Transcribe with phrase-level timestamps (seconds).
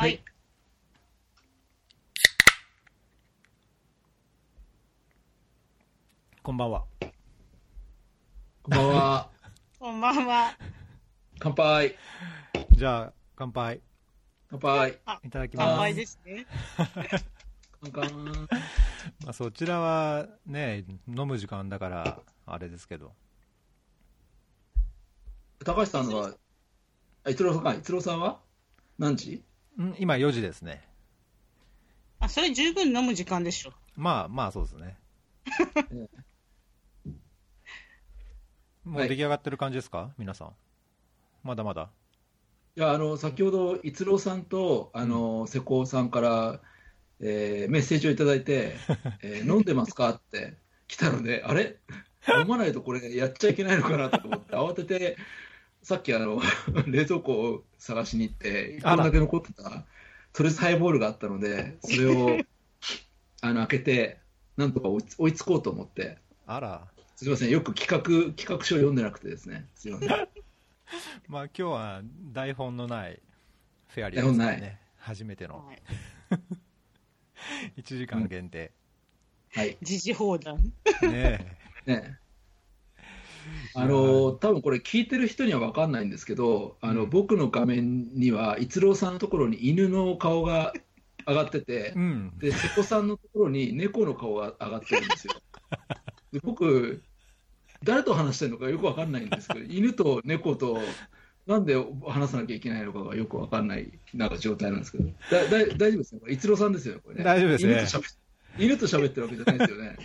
[0.00, 0.24] はい。
[6.42, 6.86] こんばんは。
[8.62, 9.30] こんばんは。
[9.78, 10.56] こんばんは。
[11.38, 11.98] 乾杯。
[12.70, 13.82] じゃあ、乾杯。
[14.48, 14.98] 乾杯。
[15.22, 15.68] いただきます。
[15.68, 16.46] 乾杯ですね。
[16.78, 18.48] カンカン。
[19.22, 23.14] まあ、そちらはね、飲む時間だから、あれですけど。
[25.62, 26.34] 高橋さんのは、
[27.24, 28.40] あ、逸郎さんか、逸郎さんは？
[28.96, 29.44] 何時？
[29.82, 30.82] ん今4時ですね。
[32.18, 33.72] あ、それ十分飲む時間でしょ。
[33.96, 34.96] まあまあそうですね。
[38.84, 40.52] もう出来上がってる感じですか、皆さん。
[41.42, 41.90] まだまだ。
[42.76, 46.60] いや、あの、先ほど、逸郎さんと、あの、瀬古さんから、
[47.20, 48.74] えーメッセージをいただいて、
[49.22, 50.08] えー飲んでますか？
[50.10, 50.56] って
[50.88, 51.78] 来たので、あれ？
[52.40, 55.16] 飲まないとこれやっちゃいけないのかなと思って、慌てて、
[55.82, 56.40] さっきあの、
[56.86, 59.84] 冷蔵庫を探しに行って、1あら本だけ残ってた、
[60.32, 62.38] トレスハイボールがあったので、それを、
[63.40, 64.20] あの、開けて、
[64.56, 66.88] なんとか追いつ追いつこうと思って、あら。
[67.16, 70.08] すみません、よく企画、企画書を読んでなくてですね、すみません。
[71.28, 73.20] まあ今日は台本のない
[73.88, 74.80] フェアリーですから台本なね。
[74.98, 75.82] 初めてのはい。
[77.80, 78.72] 1時間限定。
[79.52, 79.78] はい。
[79.82, 80.72] 時事放談。
[81.02, 82.18] ねね。
[83.74, 90.72] あの多分これ聞いてる人には分かんないんですけど、あのうん僕の画面には逸郎さんのところに犬の顔が
[91.26, 91.92] 上がっててえ。
[91.96, 92.38] う、ん。
[92.38, 95.34] で瀬古さんのところに猫の顔が上がってるんですよ。
[96.32, 97.02] で僕、
[97.82, 100.80] 誰と話してるのかよく分かんないんですけど、犬と猫と
[101.46, 101.74] なんで
[102.06, 107.24] 話さなきゃいけないのかがよく分かんないなんか状態なんですけど、だだ大丈夫ですね、これ逸郎さんですよね、これね。
[107.24, 108.02] 大丈夫ですね
[108.58, 109.96] 犬と喋っ犬と喋ってるわけじゃないですよね。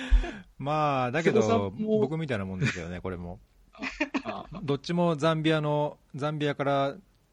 [0.58, 3.38] まあ、だけど、僕みたいなもんですよね、これも。
[4.24, 6.88] あどっちもザンビアの、ザンビアから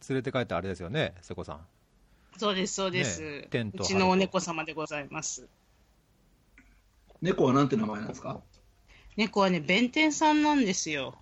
[0.10, 1.66] 連れて帰ったあれですよね、瀬古さん。
[2.38, 3.48] そうです、そうでねす。
[3.50, 5.48] テントうちのお猫様でございます。
[7.22, 8.42] 猫はなんて名前なんですか？
[9.16, 11.16] 猫はね、弁天さんなんですよ。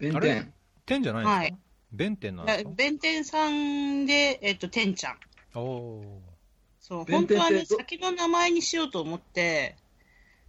[0.00, 0.10] あれ？
[0.10, 0.52] 弁天。
[0.86, 1.56] 天じゃないんですか、はい
[1.90, 2.70] 弁天なんですか？
[2.76, 5.16] 弁天さんで、えっと、天ちゃん。
[5.54, 6.22] おお
[6.88, 9.76] そう、本当はね、先の名前にしようと思って、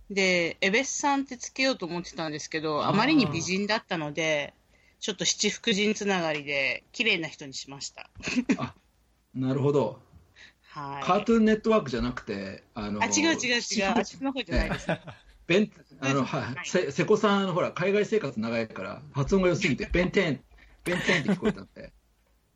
[0.09, 4.53] で、エベスさんってつけようと思ってたんですけど、あまりに美人だったので、
[5.01, 8.09] ちょっと七福神つながりで、綺麗な人にしました。
[9.35, 9.99] なるほど。
[10.69, 11.03] はい。
[11.03, 14.87] カートゥーンネットワークじゃなくて、あのあ、違う違う違う、あっちの方じゃないです。
[15.45, 15.69] 弁
[15.99, 20.41] あの、は、はいせ瀬古さん、ほら、海外生活長いから、発音が良すぎて、弁天、
[20.85, 21.91] 弁天って聞こえたんで、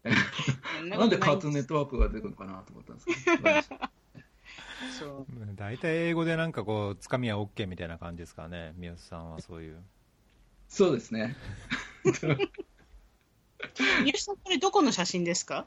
[0.04, 3.50] なんでカートゥーンネットワークが出るのかなと思ったんですけど、
[5.00, 5.26] そう
[5.56, 9.82] 大体英語でなんかこう、つかみは OK みたいな感じですかね、三好さんはそういう。
[10.68, 11.38] そうですね。
[12.04, 12.14] 三
[14.12, 15.66] 好さん、これどこの写真ですか？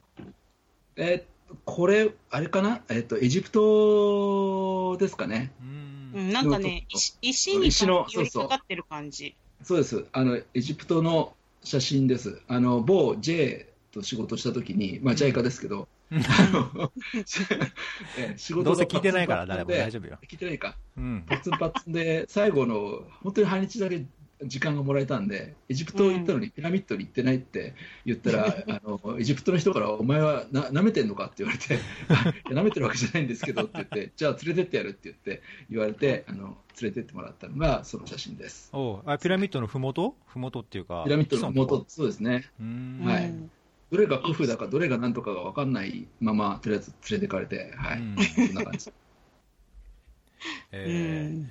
[0.96, 1.26] え
[1.64, 2.82] これ、あれかな？
[2.90, 5.52] えっと、エジプトですかね。
[5.62, 5.64] う。
[6.18, 9.34] うんん、なんかね、石石に石の寄りかかってる感じ。
[9.62, 10.04] そうです。
[10.12, 12.42] あの、エジプトの写真です。
[12.48, 16.22] あの、某 J と仕事したときに、まあ、JICA ですけど、うんあ
[16.76, 16.92] の
[18.18, 20.18] え 仕事どうせが聞いてないから、誰も大丈夫よ。
[20.28, 20.76] 聞いてないか。
[20.96, 21.24] うん。
[21.26, 24.04] パツンパツンで、最後の、本当に半日だけ
[24.44, 27.74] 時間がもらえたんで、エジプト行ったのにピラミッドに行ってないって
[28.04, 31.78] 言ったら、 あのエジプトの人から、お前はな舐めてんのかって言われて、
[32.08, 38.68] あ いや舐めてるわけじゃないんですけどって言って、じゃあ連れてってやるって言って、言われて、あの連れてってもらったのが、その写真です。
[38.72, 42.32] おうあピラミッドのふもとふもとっていうか、ピラミッドの基礎とそうですね。
[42.32, 43.50] はいうん
[43.90, 48.16] どれがクフだか、どれが何とかが分かんないまま、とりあえず連れてかれて、はい、うん。
[48.16, 48.92] そんな感じ。
[50.72, 51.50] えうーん。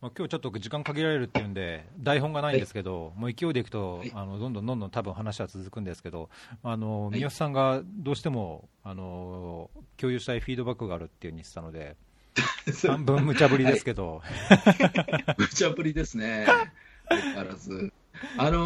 [0.00, 4.12] まあ、今日ちょっと時間限られるっていうんで、台本がないんですけど、もう勢いでいくと、はい。
[4.14, 6.30] あのどんどんどんどん多分話は続くんですけど、
[6.62, 7.20] あのはい。
[7.20, 11.96] 三好さんがどうしてもあの共有したいフィードバックがあるっていうふうに言ってたので、
[12.86, 14.22] 半分無茶ぶりですけど、
[15.38, 16.46] 無茶ぶりですね、
[17.08, 17.92] 相変わらず。
[18.36, 18.58] あの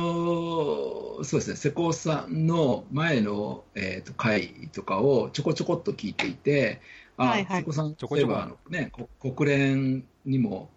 [1.21, 6.81] ーそうですね、瀬古さんの前の、えー、と会とかをちょこちょこっと聞いていて、
[7.17, 10.69] あ、はいはい瀬古さん、ちょこちょこそういえばあの、ね、こ国連にも、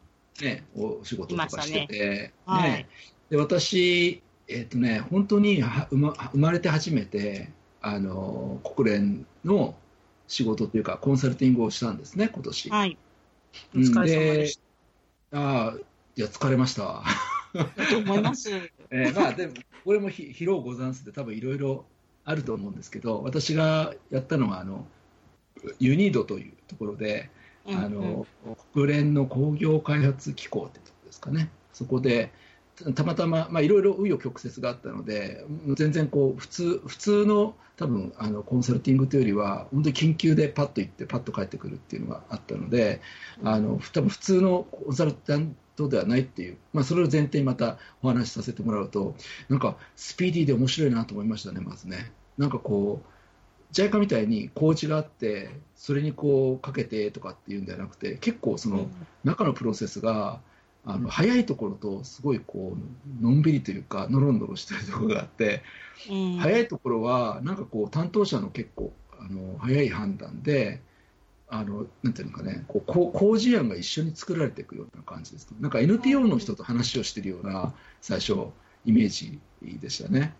[0.41, 2.87] ね、お仕事とかしてて、はいね
[3.29, 7.49] で私、えっ、とね、本当には生ま生まれて初めて、
[7.81, 9.75] あのー国連の
[10.27, 12.69] 仕事というか、コンサルティングをしたんですね、今年。
[12.69, 12.97] はい。
[13.75, 14.59] おうん疲れ様でし
[15.33, 15.77] ああ、
[16.15, 17.03] いや、疲れました。
[17.53, 18.49] 思います。
[18.91, 19.53] えーまあ、でも、
[19.85, 21.85] これもひ疲労ござんすで、多分いろいろ
[22.25, 24.85] あると思うんですけど、私がやったのは、あの、
[25.79, 27.29] ユニードというところで、
[27.67, 28.25] あの、
[28.73, 31.49] 国連の工業開発機構ってところですかね。
[31.73, 32.31] そこで、
[32.95, 35.45] たまたま、まあ、いろいろ紆余曲折があったので、
[35.75, 43.01] 全然こう普通普通の多分あのコンサルティングというよりは、本当に緊急でパッと行って、パッと帰ってくるっていうのがあったので、
[43.43, 49.15] あの多分普通のコンサルタントではないっていう、まあ、それを前提にまたお話しさせてもらうと、
[49.49, 52.11] なんかスピーディーで面白いなと思いましたね、まずね。
[52.37, 58.87] なんかこう JICA みたいに工事があって、それにこうかけてとかっていうんじゃなくて、結構その
[59.23, 60.39] 中のプロセスが、
[60.83, 65.63] あの早いところとすごいこうのんびりというか、のろのろしてるところがあって、
[66.09, 66.37] うん。
[66.37, 70.81] 早いところは、なんかこう、担当者の結構あの早い判断で、
[71.53, 75.49] あのなんていうのかね、こう工事案が一緒に作られていくような感じです。
[75.59, 78.35] なんか NPO の人と話をしてるような最初、
[78.85, 80.33] イメージでしたね。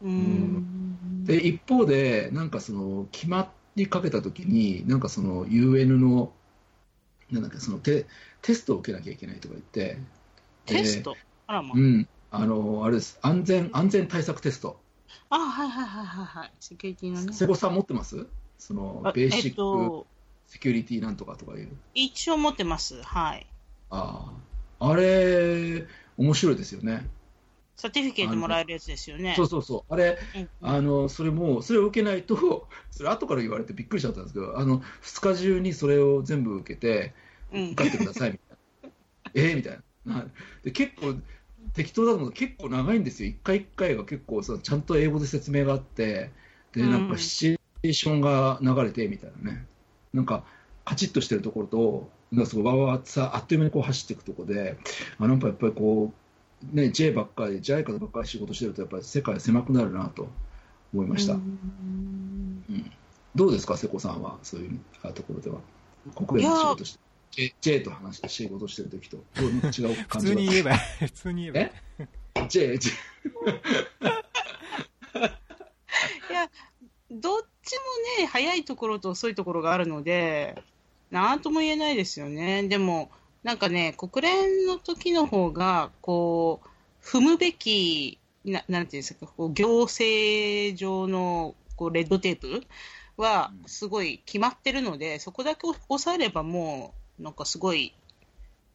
[0.00, 6.32] うんで一方で、なんかその決まりかけたときに、なんかその UN の
[7.30, 8.06] なんだっけそのテ
[8.40, 9.98] テストを受けなきゃいけないとか言って、
[10.64, 11.16] テスト？
[11.46, 11.78] あらまう。
[11.78, 14.78] ん、あのあれです安全、安全対策テスト、
[15.28, 16.52] あ、はいはいはいはいはい。
[16.60, 17.32] セキュリティのね。
[17.32, 18.26] 瀬古さん持ってます？
[18.58, 20.06] そのあベーシえっックと、
[20.46, 23.02] セキュリティなんとかとかいう、一応持ってます。
[23.02, 23.46] はい。
[23.90, 24.32] あ
[24.80, 27.06] あ、あれ、面白いですよね。
[27.76, 29.34] サティフィケートもらえるやつですよね。
[29.36, 30.48] そうそうそう、あれ、うん。
[30.62, 37.14] あのそれも、それを受けないと、 それ後から言われてびっくりしちゃったんですけど、あの2日中にそれを全部受けて、
[37.52, 37.64] うん。
[37.72, 38.90] 受かってくださいみたいな、
[39.34, 40.30] えーみたいな、な
[40.62, 41.14] で結構、
[41.74, 42.30] 適当だと思う。
[42.30, 46.30] と結構長いんですよ、一回一回が結構そのちゃんと英語で説明があって、
[46.72, 47.08] でうんなん。
[47.08, 49.66] かシチュエーションが流れてみたいなね、
[50.16, 50.44] なんか
[50.84, 54.78] カチッとしてるところと、なんかすごいわわさ、あっという間にこう走っていくところで、
[55.18, 56.12] あなんかやっぱりこ
[56.72, 60.28] う、ね、J ばっかり、JICA ばっかり仕事してると、やっぱり世界狭くなるなと
[60.94, 61.34] 思いました。
[61.34, 62.92] うんうん
[63.34, 65.60] どうですか、瀬古さんは、そういうところでは。
[66.14, 66.98] 国連の仕事して、
[67.32, 71.70] J, J と話して仕事してる時と、どう違う感じは通に言えば、普通に言え
[72.34, 72.46] ば。
[72.48, 72.92] J、J、い
[76.32, 76.50] や、
[77.10, 77.74] どっち
[78.18, 80.62] もね、早いところと遅いところがあるので、
[81.10, 82.62] なんとも言えないですよね。
[82.62, 83.10] でも、
[83.42, 86.68] なんかね、国連の時の方が、こう、
[87.06, 92.62] 踏むべき、ななんていうんですか、こう行政上のこうレッドテープ
[93.16, 97.92] はすごい決まってるので、そこだけ押さえればもう、なんかすごい、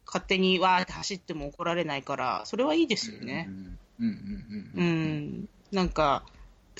[0.06, 3.48] 勝手にわーって走っても怒られないから、それはいいですよね。
[3.50, 6.24] うんうんううんん、なんか、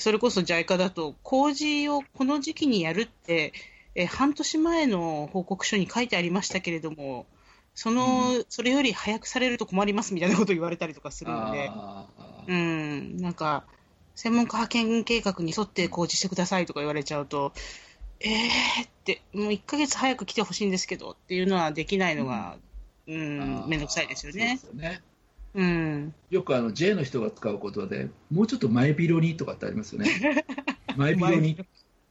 [0.02, 3.52] それこそ JICA だと、工事をこの時期にやるって、
[3.94, 7.26] え半年前の報告書に書いてありましたけれども、
[7.76, 11.70] その、それより早くされると困りますみたいなことを言われたりとかするので、
[12.48, 13.64] うん、なんか、
[14.16, 17.52] 専門家派遣計画に沿って工事してくださいとか言われちゃうと、
[18.18, 22.56] えーって、もう1ヶ月早く来てほしいんですけどっていうのはできないのが、
[23.06, 24.58] うん、めんどくさいですよね。
[24.60, 25.02] そうですよね
[25.54, 26.14] うん。
[26.30, 30.44] よくあの J の人が使う言葉で、もうちょっと前広にとかってありますよね。
[30.96, 31.58] 前広に。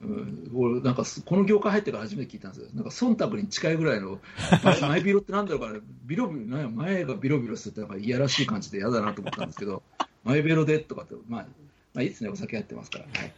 [0.02, 2.70] うん、俺なんかすこの業界入ってから初めて聞いたんですよ。
[2.74, 4.20] なんか忖度に近いぐらいの、
[4.64, 9.84] 前 前広ってなんだろうかね、ビロビロ、なんや前がビロビロするってなんかいやらしい感じで嫌だなと思ったんですけど、
[10.24, 11.48] 前ベロでとかって、まあ、
[11.94, 13.06] まあいいですね、お酒やってますから。
[13.06, 13.34] はい、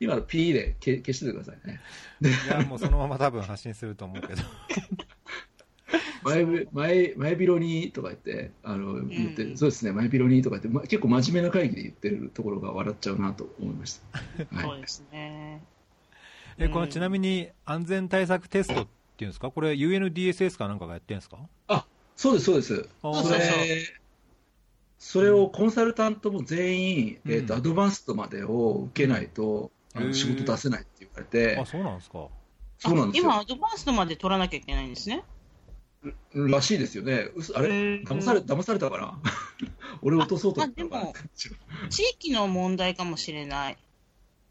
[0.00, 1.80] 今の P で消消しててくださいね。
[2.22, 4.42] いや、もうそのまま多分発信すると思うけど。
[6.24, 14.18] 前べ前前広にとか言って、あの言って、うんそうですね、前広にとか言って、ま、結構真面目な会議で言ってるところが笑っちゃうなと思いました。
[14.56, 15.62] はい、そうですね。
[16.58, 19.50] え、このちなみに安全対策テストっていうんですか？
[19.50, 21.38] これ UNDSS かなんかがやってるんですか？
[22.16, 22.88] そうです、そうです。
[23.02, 23.84] あそれ
[24.98, 27.32] それをコンサルタントも全員、うん。
[27.32, 30.12] えーとアドバンストまでを受けないと、あのへー。
[30.14, 31.58] 仕事出せないって言われて。
[31.60, 32.26] あ、、そうなんですか。
[32.78, 33.30] そうなんですよ。
[33.30, 35.22] 今、アドバンストまで取らなきゃいけないんですね。
[36.34, 37.28] らしいですよね。
[37.54, 37.68] あれ、
[38.02, 39.20] 騙され騙されたかな？
[40.02, 41.12] 俺落とそうと思ったのかな？
[41.90, 43.78] 地域の問題かもしれない。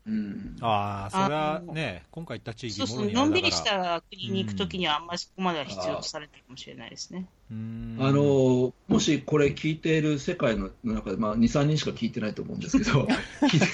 [0.07, 7.25] うん、ああ、それはね、今回行った地域そうそう、のんびりした国に行くときには、あんまりそこまでは必要とされてるかもしれないですね。
[7.49, 13.07] うーんあのもしこれ聞いている世界の中で、まあ、2、3人しか聞いてないと思うんですけど、
[13.49, 13.65] 聞いて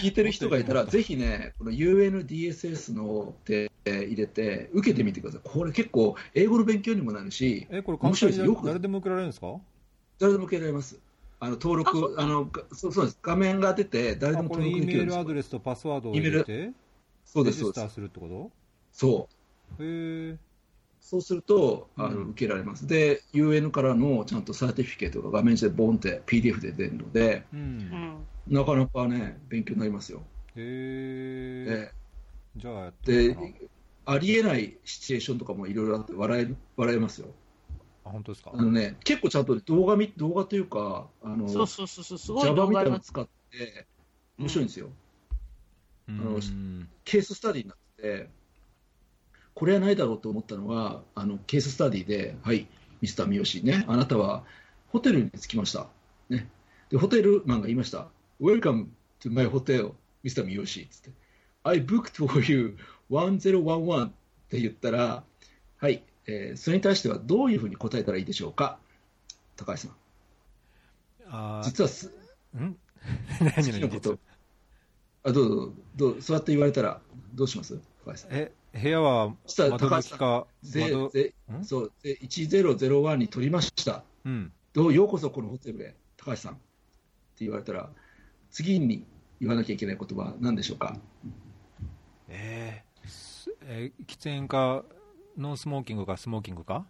[0.00, 5.40] 聞いてる人がいたら、ぜひね、この UNDSS ので入れて、受けてみてください。
[5.44, 9.54] これ結構、英語の勉強にもなるし、え、これ面白いですよく誰でも受けられるんですか？
[10.18, 10.98] 誰でも受けられます。
[11.40, 16.72] あの登録あのがそうそうです、画面が出て、誰でも登 E 録できるんですよメールアドレスとパスワードを入れて、
[17.24, 18.00] そうです、そうです。
[18.00, 18.50] るってこ
[18.92, 20.36] そうとへえ。
[21.00, 22.86] そうするとあの、うん受けられます。
[22.86, 27.56] で、UN からのちゃんとサーティフィケートが画面上でボンって PDF で出るので、う。
[27.56, 28.26] うんん。
[28.48, 30.22] なかなかね、勉強になりますよ。
[30.56, 31.70] へえ。
[31.70, 31.92] で
[32.56, 33.36] じゃあやってで、
[34.06, 37.28] ありえないシチュエーションとかもいろいろあって笑え、笑えますよ。
[38.08, 38.50] な本当ですか？
[38.54, 43.86] あのね、結構ちゃんと動画み動画というか、あのそうそうそうそう、すごい Java みたいな動画のの使って、
[44.38, 44.88] 面白いんですよ。
[46.08, 48.28] うのんケーススタディになってて、
[49.54, 52.66] これはないだろうと思ったのは、あのケーススタディで、はい、
[53.00, 54.44] ミスター三好ね、あなたは
[54.90, 55.86] ホテルに着きました。
[56.28, 56.48] ね、
[56.90, 58.08] で、ホテルマンが言いました。
[58.40, 58.86] Welcome
[59.20, 61.10] to my hotel, ミスター三好つって。
[61.64, 62.76] I booked for you
[63.10, 64.10] 1011っ
[64.48, 65.24] て言ったら、
[65.76, 68.78] はい、えーそれに対してはどういうふうに答えたらいいでしょうか？
[69.56, 69.90] 高橋さん。
[71.30, 71.64] あー。
[71.64, 72.12] 実はす
[72.56, 72.76] ん？
[73.40, 74.18] 何好きな々実はこと、
[75.24, 77.00] あどうぞどうぞ、そうやって言われたら
[77.34, 77.80] どうします？
[78.04, 78.30] 高橋さん。
[78.32, 81.64] え部屋は窓高橋さん拭きかぜ窓ぜん？
[81.64, 84.04] そうぜ1001に取りました。
[84.26, 84.52] うん。
[84.74, 85.94] どうようこそこのホテルへ。
[86.18, 86.52] 高橋さん。
[86.52, 87.88] って言われたら
[88.50, 89.06] 次に
[89.40, 90.96] 言わなきゃいけない言葉は何でしょうか？
[92.28, 94.84] えーすえー喫煙か
[95.38, 96.84] ノンスモーキングかスモーキングか？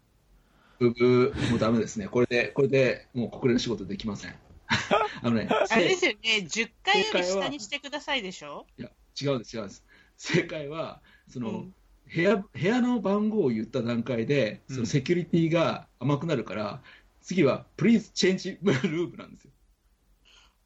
[0.78, 2.08] ブブーもうダメですね。
[2.08, 4.34] これでこれでもう国連の仕事できません。
[5.22, 8.66] あのねあれでせすよね、10回より下にしてくださいでしょ？
[8.78, 8.90] いや
[9.20, 9.84] 違うんです違うんです。
[10.16, 11.74] 正解はその、うん。
[12.14, 14.74] 部屋部屋の番号を言った段階でうん。
[14.76, 16.82] そのセキュリティが甘くなるから、
[17.20, 19.50] 次は Please change my room なんですよ。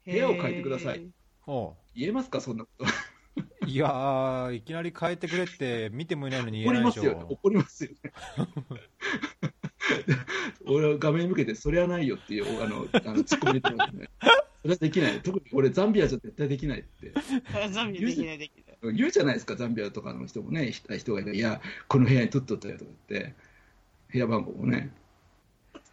[0.06, 1.04] 部屋を変えてください。
[1.96, 2.40] 言えますか？
[2.40, 2.84] そんなこと。
[2.84, 2.88] う
[3.66, 7.12] いやーいきなり変えてくれって見てもいないのに言怒りえないでしますよ。
[7.14, 7.90] ね、ょ怒りますよ。
[7.90, 8.12] ね。
[10.66, 14.08] 俺は画面に向けて、それはないよっていうあのあのツッコミ入れてますね。
[14.62, 17.12] それはできない、特に俺、ザンビアじゃ絶対できないって。
[17.70, 18.52] ザンビアできないでき
[18.82, 18.94] ない。
[18.94, 23.34] 言うじゃないですか、ザンビアとかの人もね、人人がいて、いや、この部屋に取っとったよとか言って、
[24.12, 24.92] 部屋番号もね、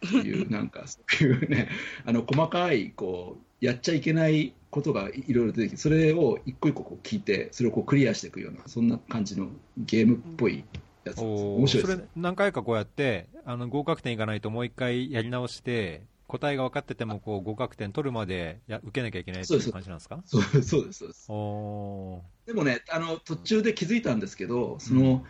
[0.02, 1.68] いう、なんか、そういうね、
[2.04, 10.64] あの細かいこう、やっちゃいけないことがいろいろ出てきて、それを一個一個こう聞いて、それをこうクリアしていくような、そんな感じのゲームっぽい
[11.04, 11.24] やつです。
[11.24, 12.08] お面白いですそれ。
[12.16, 20.22] 何回かこうやってあの合格点いかないともう一回やり直して答えが分かっててもこう合格点取るまでや受けなきゃいけないっていそうですう感じなんですか？
[20.24, 21.26] そうそうです、そうです。
[21.28, 25.24] おでもね、あの途中で気づいたんですけど、その、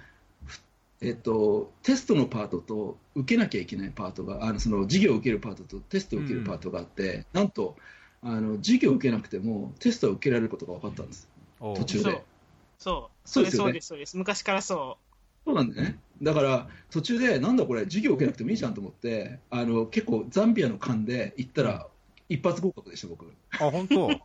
[0.45, 0.61] ふ
[1.01, 7.77] えっと、テストのパートと受けなきゃいけないパートが、あのその授業を受けるパートとテストを受けるパートがあって、なんと
[8.23, 11.29] あの、授業を受けなくてもテストは受けられることが分かったんです、
[11.61, 12.23] お途中でそう。
[12.79, 13.29] そう。
[13.29, 14.17] そですよねそうれそうです、そうです。
[14.17, 14.99] 昔からそ
[15.45, 15.99] そうなんだよね。
[16.23, 21.89] だから、途中で、なんだこれ、授業受けなくてもいいじゃんと思って、あの結構、ザンビアの間で行ったら、
[22.29, 23.27] 一発合格でした、僕。
[23.53, 24.11] あ本当？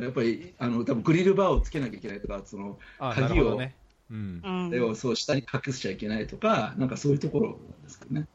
[0.00, 3.74] やっぱり、あの多分グリルバーをつけなきゃいけないとか、そのあ鍵をね
[4.10, 4.40] うん
[4.90, 8.26] をそう下に隠しちゃいけないとか、なんかそういうところなんですけどね。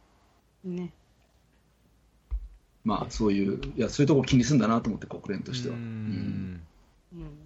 [0.64, 0.92] ね。
[2.88, 5.75] まあ、そういう、いや、そういうところ気にするんだなと思って、国連としては。
[5.75, 5.84] ううん。
[5.84, 6.62] ん
[7.12, 7.38] うん。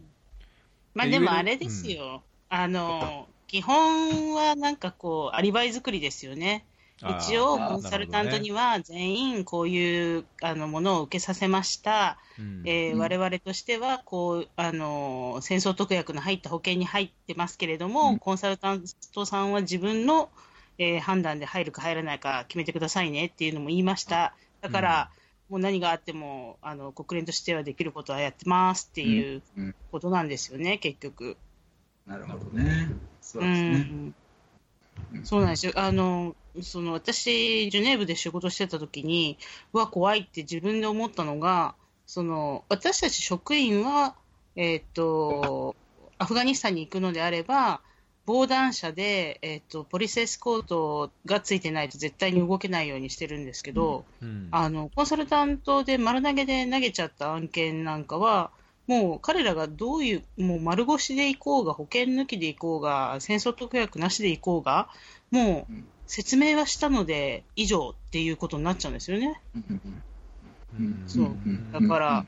[0.93, 2.21] まあでもあれですよ。
[2.47, 6.63] あの、基本はなんかこう、アリバイ作りですよね。
[6.99, 12.19] 一応、コンサルタントには全員こういうあのものを受けさせました。
[12.37, 12.61] うん。
[12.63, 12.99] えーうん。
[12.99, 18.19] 我々としてはこうあの戦争特約の入った保険に入ってますけれども、うん。
[18.19, 18.83] コンサルタン
[19.15, 20.29] トさんは自分の、
[20.77, 24.35] えー判断で入るか入らないか決めてくださいねっていうのも言いました。
[24.61, 25.11] だから、
[25.51, 31.35] もう何があってもあの国連としてはできることはやってますっていううんうんことなんですよね、結局。
[32.07, 32.87] なるほどね。
[33.21, 33.69] そううですね。
[33.79, 34.15] ん
[35.25, 35.73] そうなんですよ。
[35.75, 39.37] あの、その私、ジュネーブで仕事してた時に、
[39.73, 44.15] うわ、怖いって自分で思ったのが、その、私たち職員は、
[44.55, 45.75] えーっと、
[46.17, 47.81] アフガニスタンに行くのであれば、
[48.25, 54.47] 防弾車で、えーっと、ポリスエスコートがついてないと絶対に動けないようにしてるんですけど、うん。
[54.51, 58.51] あの、コンサルタントで丸投げで投げちゃった案件なんかは、
[58.87, 64.89] もう彼らがどういう、もう丸腰で行こうが、保険抜きで行こうが、戦争特約なしで行こうが、
[65.31, 69.39] もううん説明はしたので以上っていうことになっちゃうんですよね。
[69.55, 69.61] うん。
[69.61, 70.01] うん。
[70.77, 71.03] うん。
[71.07, 71.71] そうん。
[71.71, 72.25] だから、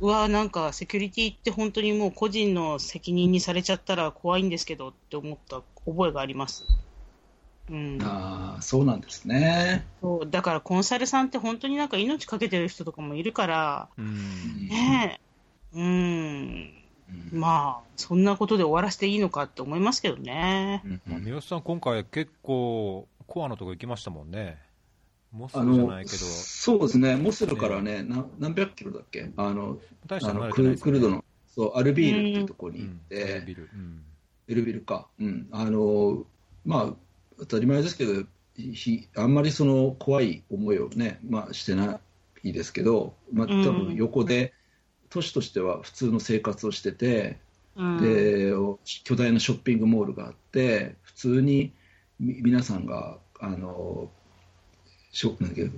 [0.00, 6.64] うわ、なんかセキュリティって本当にもう個人の責任にされちゃったら怖いんですけどって思った覚えがあります。
[7.70, 9.84] うん、ああ、そうなんですね。
[10.00, 14.68] そうだからコンサルさんって本当になんか命かけてる人とかもいるから、うん。
[14.68, 15.20] ね
[15.74, 15.84] え、うん、
[17.32, 17.38] うん。
[17.40, 20.82] まあ、そんなことで終わらせていいのかって思いますけどね。
[20.84, 21.00] うん。
[21.06, 24.58] まあ、三好さん、今回、結構、コアのとこ行きましたもんね、
[25.32, 31.24] モスあルじゃのないけど、そうですね、モスルからね、な何百キロだっけ、あの大したあのクルクルドの
[31.58, 32.98] そうアルビールっていうところに行っうん。
[33.08, 34.02] て、ビル、うん。
[34.46, 36.24] エルビルか、うん、あの
[36.64, 36.94] まあ、
[37.40, 42.00] 当たり前ですけど、ひあんまりその怖い思いをね、まあ、してな
[42.44, 44.54] いですけど、まあ多分横で、
[45.10, 47.38] 都市としては普通の生活をしてて、
[47.76, 48.52] うん、で
[49.04, 51.72] 巨大なショッピングモールがあって、普通に
[52.20, 54.10] み皆さんがあの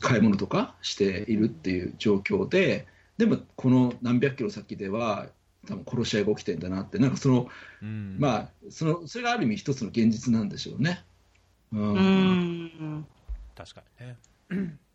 [0.01, 2.87] 買い物とかしているっていう状況で、
[3.19, 5.29] でもこの何百キロ先では、
[5.67, 7.49] 多分殺し合いが起きてんだなって、なんかその、
[7.83, 11.05] うんまあ、そのそれがある意味、一つの現実なんでしょうね。
[11.73, 13.07] うんうん。
[13.57, 14.17] 確かにね。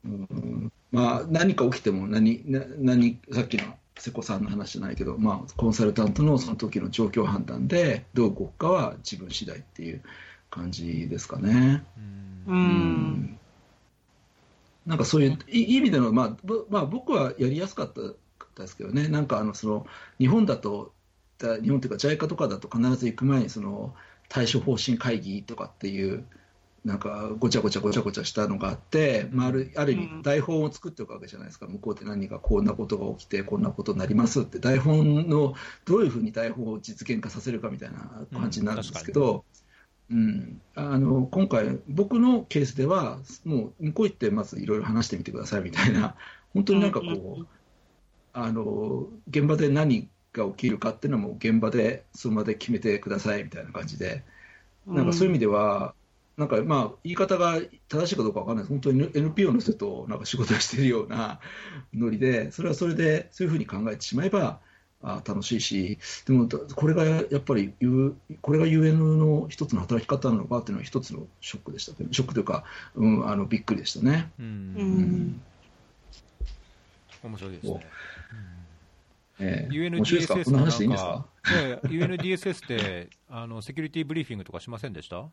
[0.06, 10.02] うんまあ、何か起きても何な何、さっきの瀬古さんの話じゃないけど、まあ、コンサルタントのその時の状況判断で、どう動くかは自分次第っていう
[10.50, 11.84] 感じですかね。
[12.48, 12.58] うんう。
[12.58, 13.40] うん
[14.86, 18.02] なんかそういう意味での、まあぼまあ、僕はやりやすかった
[18.62, 19.86] ですけどね、なんかあのその
[20.20, 20.94] 日本だと、
[21.38, 23.96] だ日本というか JICA とかだと必ず行く前にその
[24.30, 26.26] 対処方針会議とかっていう、
[26.84, 30.02] なんかごちゃごちゃごちゃごちゃしたのがあって、まあ、あるある意うん。
[30.18, 39.34] 味、台本を作っておくわけじゃないですか、向こうで何かこんなことが起きて、こんなことになりますって、台本のどういうふうに台本を実現化させるかみたいな感じになるんですけど。
[39.34, 39.65] うん、
[40.76, 46.16] あの今回、僕のケースでは、もう向こう行って、まずいろいろ話してみてくださいみたいな、
[46.54, 47.48] 本当になんかこう、うんうん
[48.38, 54.26] あの現場で何が起きるかっていうのは、もう現場でその場で決めてくださいみたいな感じで、
[54.86, 55.96] なんかそういう意味では、
[56.36, 61.40] なんかまあ言い方が正しいかどうかわかんないです、本当に NPO の人となんか仕事をしているような
[61.94, 64.60] ノリで、それはそれでそういうふうに考えてしまえば、
[65.08, 67.74] あ楽しいし、でもだこれがやっぱり
[68.42, 71.94] これが UN の一つの働き方なのかっていうのは一つのショックでした。
[71.94, 72.64] けど、ショックというか、
[72.96, 74.32] うん、あのびっくりでしたね。
[74.40, 74.44] う。
[74.44, 74.50] うん。
[74.50, 74.92] うん。
[75.28, 75.42] ん
[77.24, 77.88] 面白いですね。
[79.40, 79.90] ええ。
[79.90, 81.10] 面白いですか？UNDSS こんなの話でいいんですか？
[81.10, 85.26] なんかいやいや UNDSS ってあのセキュリティブリーフィングとかしませんでした？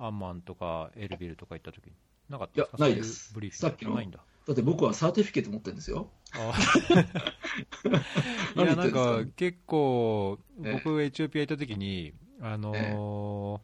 [0.00, 1.92] アンマンとかエルビルとか行った時に。
[2.28, 2.76] なかったですか？
[2.78, 3.32] いやないです。
[3.34, 3.94] ブリーフィングさっきの。
[3.94, 4.18] ないんだ。
[4.46, 6.08] だって僕は certificate 持ってるんですよ。
[6.32, 6.52] あ
[8.54, 10.72] い何や、なんかか結構、ええ。
[10.72, 13.60] 僕、エチオピア行った時に、あの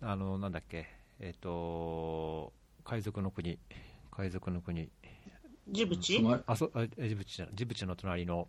[0.00, 0.86] ーあの、なんだっけ、
[1.18, 2.52] えっ、と、
[2.84, 3.58] 海賊の国、
[4.10, 4.88] 海賊の国、
[5.70, 6.20] ジブチ？
[6.46, 7.54] あそあえジブチじゃない。
[7.56, 8.48] ジブチの隣の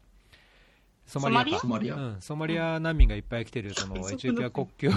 [1.06, 4.14] ソソマリアソマリア、うん、ソマリア難民がいっぱい来てるそのうん。
[4.14, 4.90] エチオピア国境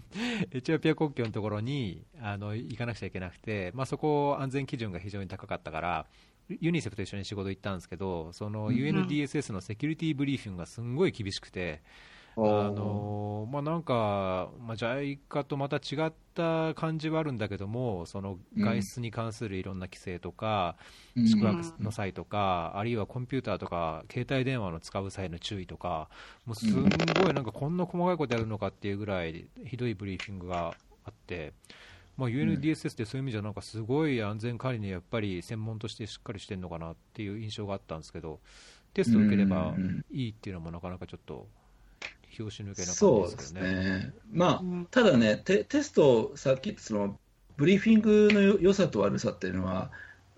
[0.52, 6.06] エチオピア国境のところにあの行かなくちゃいけなくて、まあ、そこ安全基準が非常に高かったから
[6.48, 8.74] ユニセフと一緒に仕事行ったんですけどそのうん。
[8.74, 11.82] UNDSS のセキュリティブリーフィングがすんごい厳しくて、
[12.36, 20.76] あのまあ、なんか、まあ、JICA とまた違った感じはあるんだけどもその外出に関するいろんな規制とか、
[21.16, 21.28] うん。
[21.28, 26.08] 宿泊の際とか、あるいはコンピューターとか、携帯電話の使う際の注意とか、
[26.46, 31.52] もうすんごいなんかこんな細かいことやるのかっていうぐらいひどいブリーフィングがあって、
[32.16, 38.40] まあ、UNDSS ってそういう意味じゃなんかすごい安全管理にやっぱり専門としてしっかりしてるのかなっていう印象があったんですけど、
[38.92, 40.04] テスト受ければうん。
[40.10, 41.48] いいっていうのもなかなかちょっと
[42.34, 43.72] 拍子抜けなそうで感じですけどね。
[43.72, 44.14] すね。
[44.32, 47.18] まあ、うんただね、テテスト、さっき言ったその
[47.56, 49.90] ブリーフィングのよ良さと悪さっていうのは、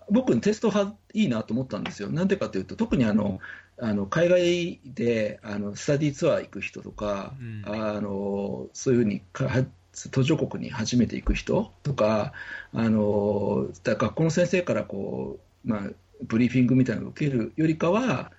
[0.09, 2.09] 僕、テスト派いいなと思ったんですよ。
[2.09, 3.39] なんでかというと、特にあの
[3.79, 9.65] あの海外であのスタディツアー行く人とか、うんあのそういうふうにかは
[10.11, 12.33] 途上国に初めて行く人とか、
[12.73, 15.81] あのだ学校の先生からこう、まあ、
[16.23, 18.31] ブリーフィングみたいなのを受けるよりかは、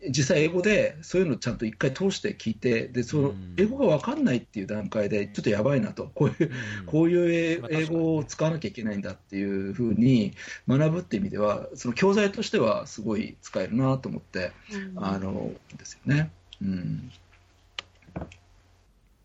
[0.00, 10.34] 実際英語でそういうのをちゃんと一回通して聞いて、でそのうん英語が分かんないっていう段階で、ちょっとやばいなと、こういううんこういう英語を使わなきゃいけないんだっていうふうに
[10.68, 16.30] 学ぶっていう意味では、その教材としてはすごい使えるなと思って、うんあのですよね。
[16.62, 17.10] うん。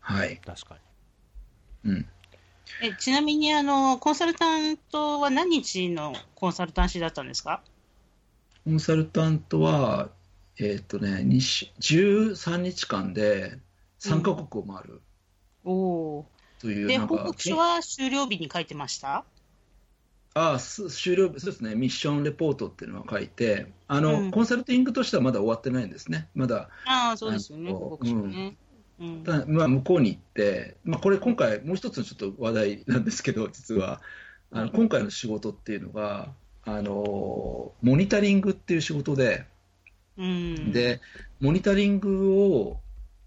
[0.00, 0.38] はい。
[0.44, 0.76] 確か
[1.84, 2.06] うん。
[2.80, 7.62] えちなみにあの、コンサルタントは何日のコンサルタンシーだったんですか？
[8.64, 10.10] コンサルタントは、
[10.58, 13.58] えーっとね、にし13日間で
[14.00, 15.00] 3カ国を回る。
[15.64, 16.68] おおー。
[16.68, 19.24] で、という、なんか報告書は終了日に書いてました？
[20.36, 24.30] あす終了、そうですね、ミッションレポートっていうのは書いて、あの、うん。
[24.32, 26.28] コンサルティングとしてはまだ終わってないんですね。
[26.34, 28.56] まだああ、そうですよね、報告書ね。
[29.00, 29.22] うん。
[29.22, 34.00] ただまあ、向こうに行って、まあ、これ今回、もう一つのちょっと話題なんですけど、実は、
[34.50, 36.32] あの今回の仕事っていうのが、
[36.64, 39.46] あのモニタリングっていう仕事で、
[40.16, 41.00] うん、で、
[41.40, 42.80] モニタリングを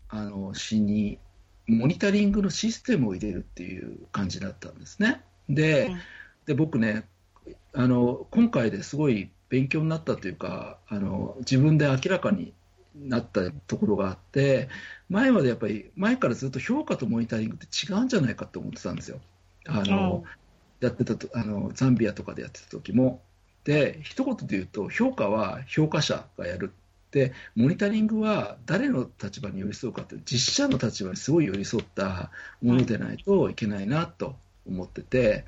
[0.09, 1.19] あのしに、
[1.67, 5.21] モニタリングのシステムを入れるっていう感じだったんですね。
[5.49, 5.99] で、うん
[6.47, 7.05] で僕ね
[7.73, 12.53] あの、今回ですごい勉強になったというか、あの自分で明らかに
[12.95, 14.69] なったところがあって、
[15.09, 19.19] 前までやっぱり、前からずっと評価とモニタリングって違うんじゃないかと思ってたんですよ。
[19.67, 20.23] あの
[20.79, 23.21] やってたとあのザンビアとかでやってた時も。
[23.67, 26.71] で、一言で言うと、評価は評価者がやる。
[27.11, 35.43] で、モニタリングは誰の立場に寄り添うかって、実写の立場にすごい寄り添ったものでないといけないなと思ってて、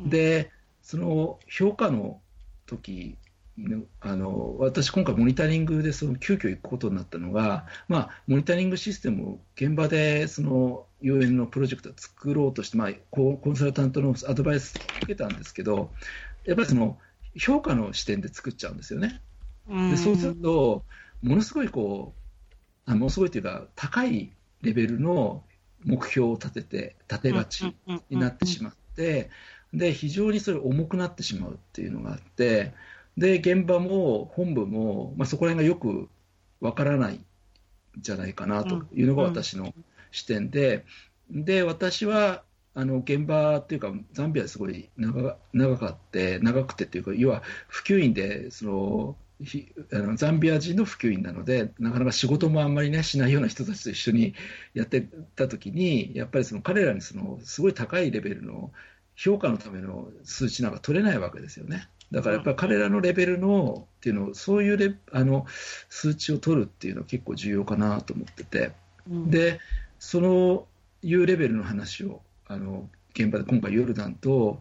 [0.00, 0.50] で、
[0.82, 2.20] その評価の
[2.66, 3.16] 時
[3.56, 15.92] ねあの私、今回、モニタリングでその急遽行くことになったのが、まあ、モニタリングシステムを現場でその UN のプロジェクトを作ろうとして、まあ、ココンサルタントのアドバイスを受けたんですけど、
[16.46, 16.98] やっぱりその
[17.36, 19.20] 評価の視点で作っちゃうんですよね。
[19.68, 20.84] でそうすると、
[21.22, 22.14] ものすごいこ
[22.86, 25.44] う、あものすごいというか、高いレベルの
[25.84, 27.74] 目標を立てて、立てがち
[28.08, 29.30] になってしまって、
[29.72, 32.74] で非常にそれ重くなってしまうっていうのがあって、
[33.16, 36.08] で現場も本部も、まあ、そこら辺がよく
[36.60, 37.24] わからないん
[37.98, 39.74] じゃないかなというのが私の
[40.10, 40.84] 視点で、
[41.30, 42.42] で私は
[42.74, 54.34] あの現場っていうか、ザンビアですごい長長かって、長くてっていうか、要は普及員でそのひあのザンビア人の普及員なので、なかなか仕事もあんまりね、しないような人たちと一緒に
[54.74, 55.06] やって
[55.36, 58.70] たときに、やっぱりその彼らにそのすごい高いレベルの
[59.16, 61.88] 評価のための数値なんか取れないわけですよね。
[62.12, 65.46] だからやっぱり彼らのレベルのっていうのを、そういうレあの
[65.88, 68.72] 数値を取るっていうのは結構重要かなと思ってて、
[69.06, 69.60] で、
[69.98, 70.66] その
[71.02, 74.58] いうレベルの話をあの現場で今回、ヨルダンと、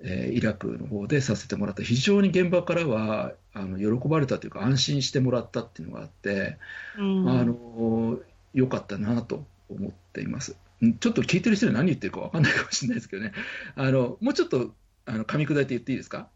[0.00, 6.58] えーイラクの方でさせてもらった、非常に現場からはあの喜ばれたというか、安心してもらったっていうのがあって、
[6.98, 7.28] うん。
[7.28, 8.18] あの
[8.54, 10.56] 良かったなと思っています。
[10.84, 13.32] んちょっと聞いてる人に何言ってるか分かんないかもしれないですけどね、
[13.76, 14.74] あのもうちょっと
[15.06, 16.28] あの噛み砕いて言っていいですか？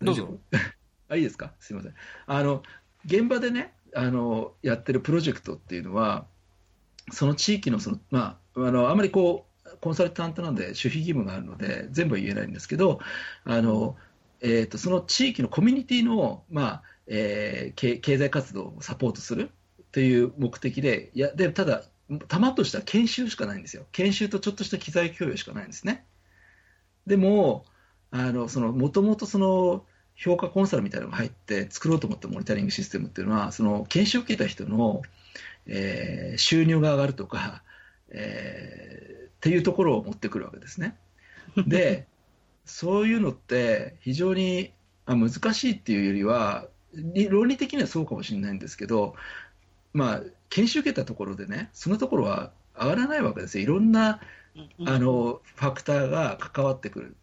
[0.00, 0.38] どうぞ。
[1.08, 1.52] あいいですか？
[1.60, 1.94] すみません。
[2.26, 2.62] あの
[3.04, 6.26] 現場でねあの、やってるプロジェクトっていうのは、
[7.12, 13.00] その地域のその、まあ、あのあまりこう、コンサルタントなんで守秘義務があるので、全部は言えないんですけど、
[13.44, 13.96] あの
[14.40, 19.50] えー、とその地域のコミュニティの、まあえー経経済活動をサポートする
[19.92, 21.84] という目的で、いやでただ、
[22.28, 26.04] 玉とした研修しかないんですよ、研修とちょっとした機材共有しかないんですね。
[27.06, 27.64] でも、
[28.12, 35.02] もともとその評価コンサルみたいなのが入って作ろうと思ったモニタリングシステムっていうのは、その研修を受けた人の、
[35.66, 37.62] えー収入が上がるとか、
[38.10, 40.96] えーっていうところを持ってくるわけですね。
[41.66, 42.06] で、
[42.64, 44.72] そういうのって非常に
[45.04, 49.14] あ難しいっていうよりは、理論理的にはそうかもしれないんですけど、
[49.92, 53.64] まあ、研修受けたところでね、そのところは上がらないわけですよ。
[53.64, 54.20] いろんな
[54.84, 57.16] あのファクターが関わってくる。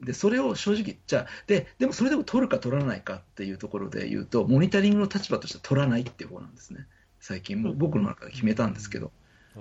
[0.00, 6.86] で、それを正直、じゃあ、で、でもそれでも取るか取らないかっていうところで言うと、モニタリングの立場としては取らないっていう方なんですね。
[7.20, 9.12] 最近、もう僕の中で決めたんですけど。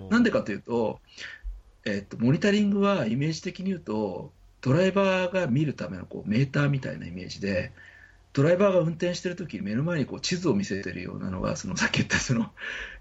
[0.10, 1.00] なんでかというと、
[1.86, 4.32] えっと、モニタリングはイメージ的に言うと、
[4.62, 7.72] ドライバーが見るためのこうメーターみたいなイメージで、
[8.32, 12.52] ドライバーが運転してるときに目の前にこう地図を見せてるようなのが、そのさっき言ったその、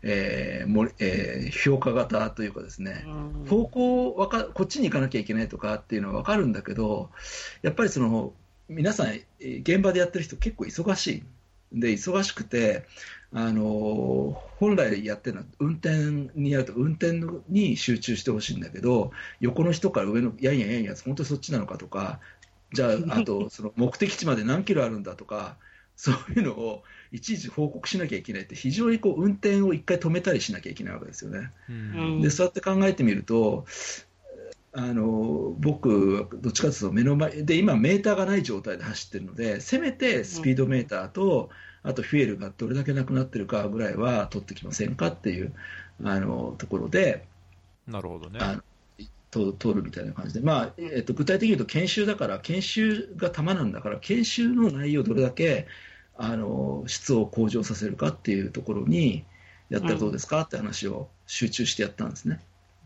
[0.02, 3.04] えーもえー評価型というかですね、
[3.48, 7.11] 方向わか、こっちに行かなきゃいけないとかっていうのは分かるんだけど、
[7.62, 8.32] やっぱりその
[8.68, 11.22] 皆さん、えー現場でやってる人、結構忙しい。
[11.72, 12.87] で、忙しくて、
[13.32, 22.18] あのー本来やってるのは運転にやると運転のに集中してほしいんだけど横の人から上のやんやんやんや本当にそっちなのかとか
[22.72, 25.56] じゃあ あとその目的地まで何キロあるんだとか
[25.96, 31.52] そういうのをいちいち報告しなきゃいけないって非常にこう運転を一回止めたりしなきゃいけないわけですよね。
[31.68, 33.64] うんでそうやって考えてみると
[34.72, 41.50] あの僕はどっちかというと目の前で今メーターがない状態で走ってるのでせめてスピードメーターと、
[41.82, 45.52] あとフュエルがどれだけなくなってるかぐらいは取ってきませんかっていう
[46.02, 47.24] あのところで
[47.86, 48.38] なるほどね。
[48.40, 48.60] あ
[49.30, 55.66] と取るみたいな感じで、まあえっと、具体的に言うと研修だから研修が玉なんだから研修の内容をどれだけ
[56.16, 59.24] あの質を向上させるかっていうところに
[59.68, 62.40] やったらどうですかって話を集中してやったんですね。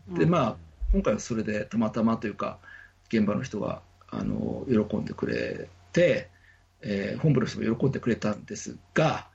[0.09, 0.55] でまあ
[0.91, 2.59] 今回はそれでたまたまというか
[3.07, 6.29] 現場の人があの喜んでくれて、
[6.83, 9.27] えー本部の人も喜んでくれたんですが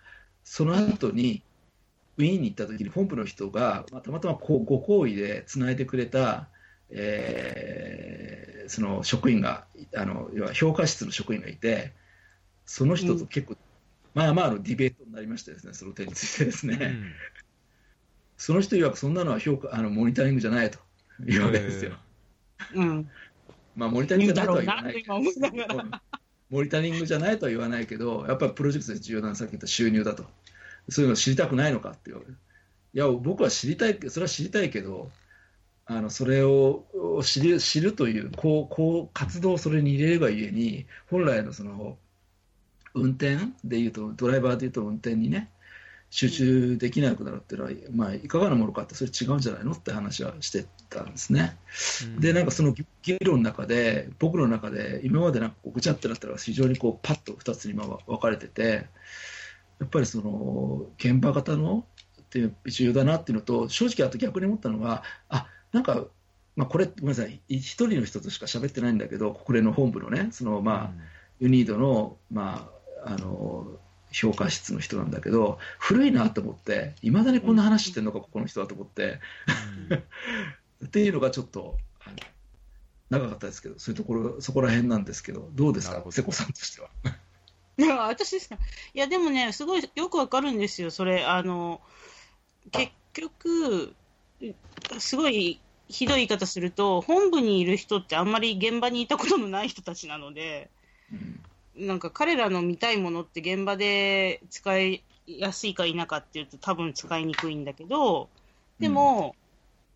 [0.44, 1.42] その後に
[2.16, 6.48] ウィーンに行った時に本部の人が、まあ、たまたまこうご好意でつないでくれた、
[6.90, 9.64] えーその職員が
[9.96, 11.94] あの要は評価室の職員がいて
[12.66, 13.56] その人と結構、
[14.12, 16.76] まあまあのディベートになりましてですねその点についてですね。
[16.78, 17.12] うん
[18.38, 20.78] その人曰くそんなのは評価あのモニタリングじゃないと
[21.26, 21.92] いうわけですよ。
[22.74, 23.10] うん。
[23.74, 25.14] まあ、モニタリングじゃないとは言わないけど
[26.50, 30.24] モニタリングじゃないとは言わないけど、やっぱりプロジェクトで重要なのさっき言った収入だと。
[30.88, 32.36] そういうの知りたくないのかって言われる。
[32.94, 35.10] いや、僕は知りたい、それは知りたいけど、
[35.90, 36.84] あのそれを
[37.24, 41.96] 知る知るというこうこう活動をそれに入れればゆえに、本来のその
[42.94, 45.50] 運転でいうと、ドライバーでいうと運転にね、
[46.10, 51.56] 集中できなくなるっていうのは、まあ、いかがなものかって、それ違うんじゃないのって話はしてたんですね。
[52.18, 58.86] で、なんかその議論の中で、僕の中で、今までなんかこうぐちゃってなったら、非常にこうパッと2つに今分かれてて、
[59.80, 61.84] やっぱりその現場型の
[62.20, 66.06] っていう重要だなっていうのと、正直、あと逆に思ったのが、あなんか、
[66.56, 70.90] まあ、これ、ごめんなさい、一人の人としか喋ってないんだけど、国連の本部のね、そのまあ、
[71.38, 72.70] ユニードの、ま
[73.04, 73.78] あ、あの
[74.10, 79.20] 評価室の人なんだけど古いなと思っていまだにこんな話してるのか、ここの人だと思って、
[79.90, 79.98] うん、
[80.86, 81.76] っていうのがちょっと
[83.10, 86.02] 長かったですけどそういうところそこら辺なんですけどどうですか？
[86.10, 86.88] 瀬古さんとしては。
[87.78, 88.56] いや私ですか？
[88.94, 91.24] いやでもねすごいよくわかるんですよそれ。
[91.24, 91.80] あの
[92.70, 93.94] 結局
[94.98, 100.70] すごいひどい言い方すると本部にいる人ってあんまり現場にいたことのない人たちなので。
[101.12, 101.40] うん
[101.78, 108.28] なんか彼らの見たいものって現場で使いやすいか否かっていうと多分使いにくいんだけど、
[108.78, 109.48] でも、うん、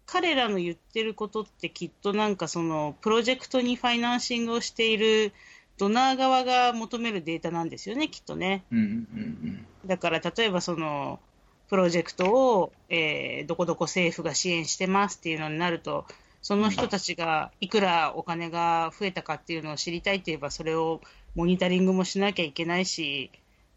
[0.06, 5.32] 彼らの言ってることってきっとなんかそのプロジェクトにファイナンシングをしている
[5.78, 8.64] ドナー側が求めるデータなんですよね、きっとね。
[8.70, 11.18] うんうんうん、だから例えばその
[11.68, 16.04] プロジェクトを、えー、どこどこ政府が支援してますっていうのになると、
[16.42, 21.00] その人たちがいくらお金が増えたかっていうのを知りたいといえば、それを
[21.34, 23.30] モニタリングもしなきゃいけないし、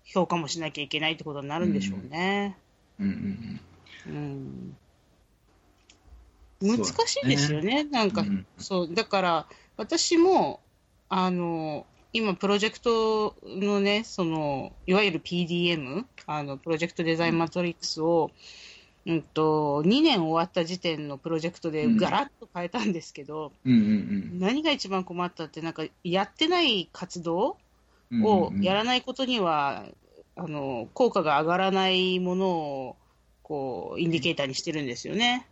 [0.04, 2.58] 評価もしなきゃいけないってことになるんでしょうね。
[3.00, 3.60] うん、
[4.08, 4.78] うん
[6.62, 7.90] 難しいですよね、ね。
[7.90, 10.62] なんか、うん、そう、だから、私も、
[11.10, 18.34] あの、今、プロジェクトのね、その、いわゆる PDM、あの、プロジェクトデザインマトリックスを、う
[18.72, 18.75] ん
[19.34, 23.82] と、2年終わった時点のプロジェクトでガラッと変えたんですけど、うんうんう
[24.36, 27.58] ん、何が一番困ったって、なんかやってない活動
[28.12, 29.84] をやらないことには、
[30.38, 32.96] うんうん、あの効果が上がらないものを
[33.44, 35.48] こうインディケーターにしてるんですよね。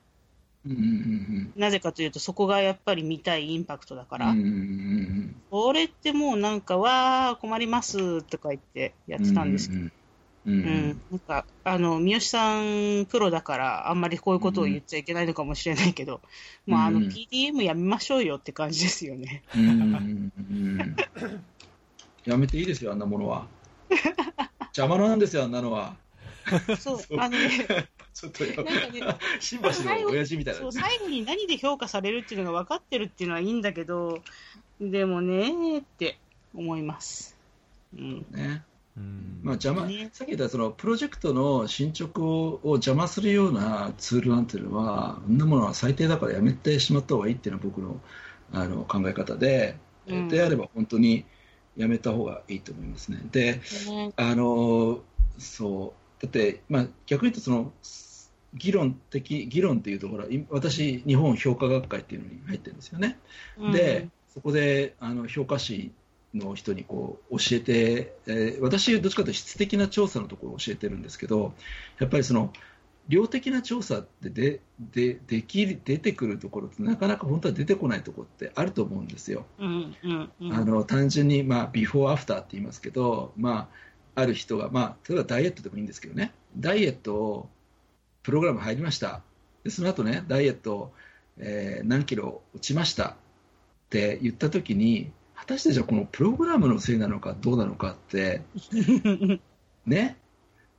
[0.66, 9.80] うんうんうん、なぜかというと、そこがやっぱり見たいインパクトだから、うんうんうん、それってもうなんか、わー、困りますとか言ってやってたんですけど。
[9.80, 9.92] うんうん
[10.46, 16.22] うん、うん、なんか、あの、三好さん、プロだから、あんまりこういうことを言っちゃいけないのかもしれないけど、
[16.68, 19.44] うん、もう、あの、PDM やめましょうよって感じですよね。
[19.56, 20.96] うん、
[22.26, 23.48] やめていいですよ、あんなものは。
[24.76, 25.96] 邪魔なんですよ、あんなのは。
[26.78, 34.22] そう、あのね、 ちょっとなんかね、新橋の親父みたいな、そう、最後に何で評価されるっていうのが分かってるっていうのはいいんだけど、
[34.82, 36.18] でもねって
[36.54, 37.38] 思います。
[37.98, 38.26] うん。
[38.32, 38.64] ね。
[38.96, 48.00] まあ、邪魔、さっき言ったそのプロジェクトの進捗を邪魔するようなツールなんていうのは、そんなものは最低だからやめてしまった方がいいっていうのは僕の
[48.52, 49.78] あの考え方で、
[50.08, 51.26] うん、であれば本当に
[51.76, 53.20] やめた方がいいと思いますね。
[53.32, 53.62] で、
[54.16, 55.02] あの
[55.40, 56.22] そう。
[56.22, 57.74] だって、まあ、逆に言うとその
[58.54, 63.18] 議論的議論っていうところは私、日本評価学会っていうのに入ってるんですよね。
[63.58, 65.92] うん、でそこであの評価士
[66.34, 71.54] の人にこう教えて、えー、私、どっちかというと質的な調査のところを教えてるんですけど、
[72.00, 72.52] やっぱりその
[73.10, 79.46] 量的な調査ってでででき出てくるところってなかなか本当は出てこないところってあると思うんですよ。
[79.60, 83.69] うんうんうん、あの単純に、まあ、ビフォーアフターって言いますけど、ま
[84.15, 86.32] あ、ある人が、まあ、例えばダイエットでもいいんですけどね。
[86.58, 87.50] ダイエットを
[88.22, 89.22] プログラム入りました。
[89.63, 90.93] でその後ねダイエット、
[91.38, 93.15] えー、何キロ落ちましたっ
[93.89, 95.12] て言った時に
[95.44, 98.42] 果たしてじゃあこのプログラムのせいなのかどうなのかって
[99.86, 100.16] ね？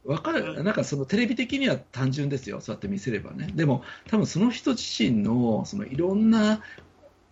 [0.04, 0.62] わかる？
[0.64, 3.50] なんかそのテレビ的には単純ですよ、そうやって見せればね。
[3.54, 6.62] でも、多分その人自身のそのいろんな、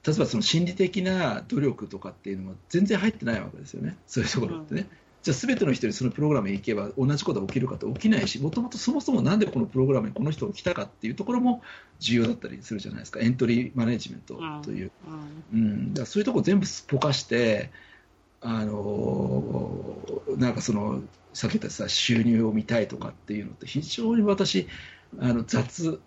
[0.07, 4.87] 例えばその心理的な努力とかっていうのも全然入ってないわけですよね、そういうところってね。
[5.22, 11.62] じゃあ、すべての人にそのプログラムに行けば同じことが起きるかって起きないし、もともとそもそもなんでこのプログラムにこの人が来たかっていうところも
[12.00, 14.90] 重要だったりするじゃないですか、エントリーマネジメントという。
[15.52, 17.70] うん、うん、だそういうところ全部すっぽかして、
[18.40, 19.96] あの
[20.37, 24.66] なんかそのさっき言ったさ収入を見たいとかっていうのって非常に私
[25.20, 26.00] あの雑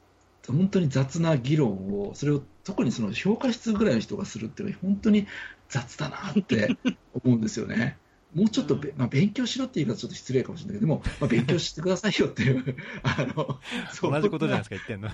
[0.48, 5.28] 本当に雑な議論をそれを特にその評価室ぐらいの人がするっていうのは本当に
[5.70, 6.76] 雑だなって
[7.24, 7.98] 思うんですよね。
[8.36, 13.60] もうちょっと、まあ、勉強しろって言い方ちょっと失礼かもしれないけど、でも、まあ、勉強してくださいよっていう、 あの、
[14.02, 15.10] 同じことじゃないですか、言ってんの。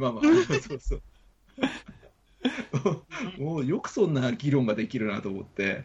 [0.00, 0.22] まあまあ、
[0.60, 0.96] そうそ
[3.38, 3.42] う。
[3.42, 5.84] もうよくそんな議論ができるなと思って、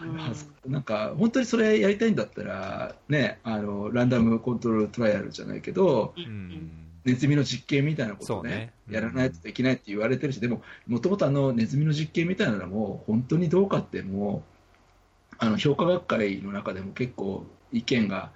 [0.00, 14.57] うん、なんか本当にそれやりたいんだったら、ね、あのランダムコントロールトライアルじゃないけど、うん、ネズミの実験みたいなことをね、ねうん、やらないとできないって言われてるし、でも、もともとあのネズミの実験みたいなのも、本当にどうかってもう、
[15.38, 18.30] あの評価学会の中でも結構意見が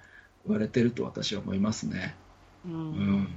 [0.45, 2.15] 言われてると私は思いますね。
[2.65, 3.27] ううん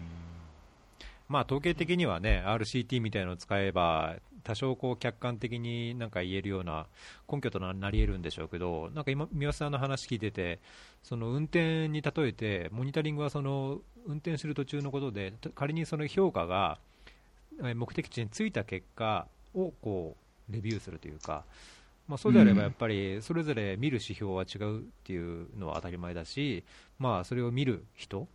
[1.29, 6.87] まあ、統計的にはね、RCT みたいなのを使えば、多少こう客観的になんか言えるような
[7.31, 10.61] 根拠となり得るんでしょうけど、なんか今、三輪さんの話聞いてて、
[11.03, 16.79] その運転に例えて、モニタリングはその運転する途中のことで、仮にその評価が
[17.61, 20.17] 目的地に着いた結果をこ
[20.49, 21.43] うレビューするというか、
[22.09, 26.63] まあ、そうであればやっぱりそれぞれ見る指標は違うっていうのは当たり前だし、
[26.99, 28.29] まあ、それを見る人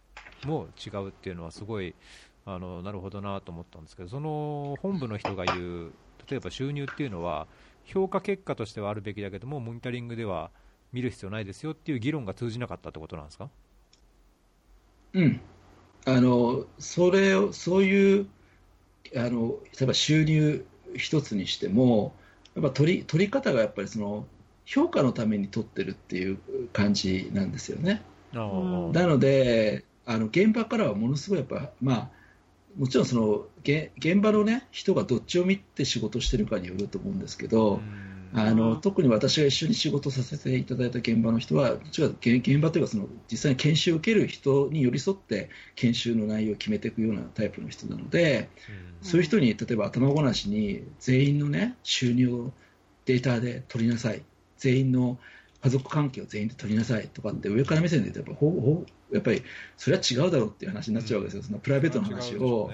[0.45, 1.95] も違うっていうのはすごい
[2.45, 5.91] あのなるほどなと思ったんですけどその本部の人が言う
[6.29, 7.47] 例えば収入っていうのは
[7.85, 10.51] 評価結果としてはあるべきだけどもモニタリングでは
[10.91, 13.49] 見る必要ないですよっていう議論が通じなかったってことなんですか？
[15.13, 15.39] うん、
[16.05, 18.27] あのそれをそういう
[19.15, 22.13] あの例えば収入一つにしても
[22.55, 24.25] やっぱ取り取り方がやっぱりその
[24.65, 26.37] 評価のために取ってるっていう
[26.73, 28.01] 感じなんですよね。
[28.33, 28.41] な
[29.07, 32.09] のであの現場からはものすごいやっぱまあ
[32.77, 48.49] もちろんそのげ現場のね人がどっちを見て仕事してるかによると思うんですけど、うんあの特に私が一緒に仕事させていただいた現場の人は、どっちかというと現現場というかその、実際に研修を受ける人に寄り添って、研修の内容を決めていくようなタイプの人なので、
[49.01, 49.07] うん。
[49.07, 52.53] そういう人に例えば頭ごなしに、全員の、ね、収入を
[53.05, 54.21] データで取りなさい、
[54.57, 55.19] 全員の
[55.63, 59.43] 家族関係を全員で取りなさいとかって、上から目線で言うとやっぱほほ、やっぱり
[59.75, 62.71] それは違うだろうっていう話になっちゃうわけですよ、そのプライベートの話を。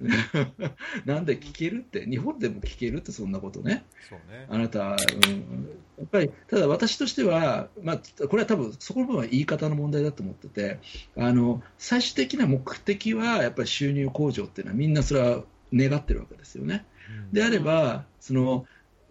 [1.04, 3.84] なんで聞けるって、日本でも聞けるって、そんなことね。
[4.28, 10.78] ねあなた、うん、やっぱり、ただ私としては、まあ、これは多分そこの部分は言い方の問題だと思ってて、
[11.16, 16.84] あの最終的な目的はやっぱり収入向上っていうのは、みんなそれは願ってるわけですよね。
[17.08, 18.66] うんであれば、その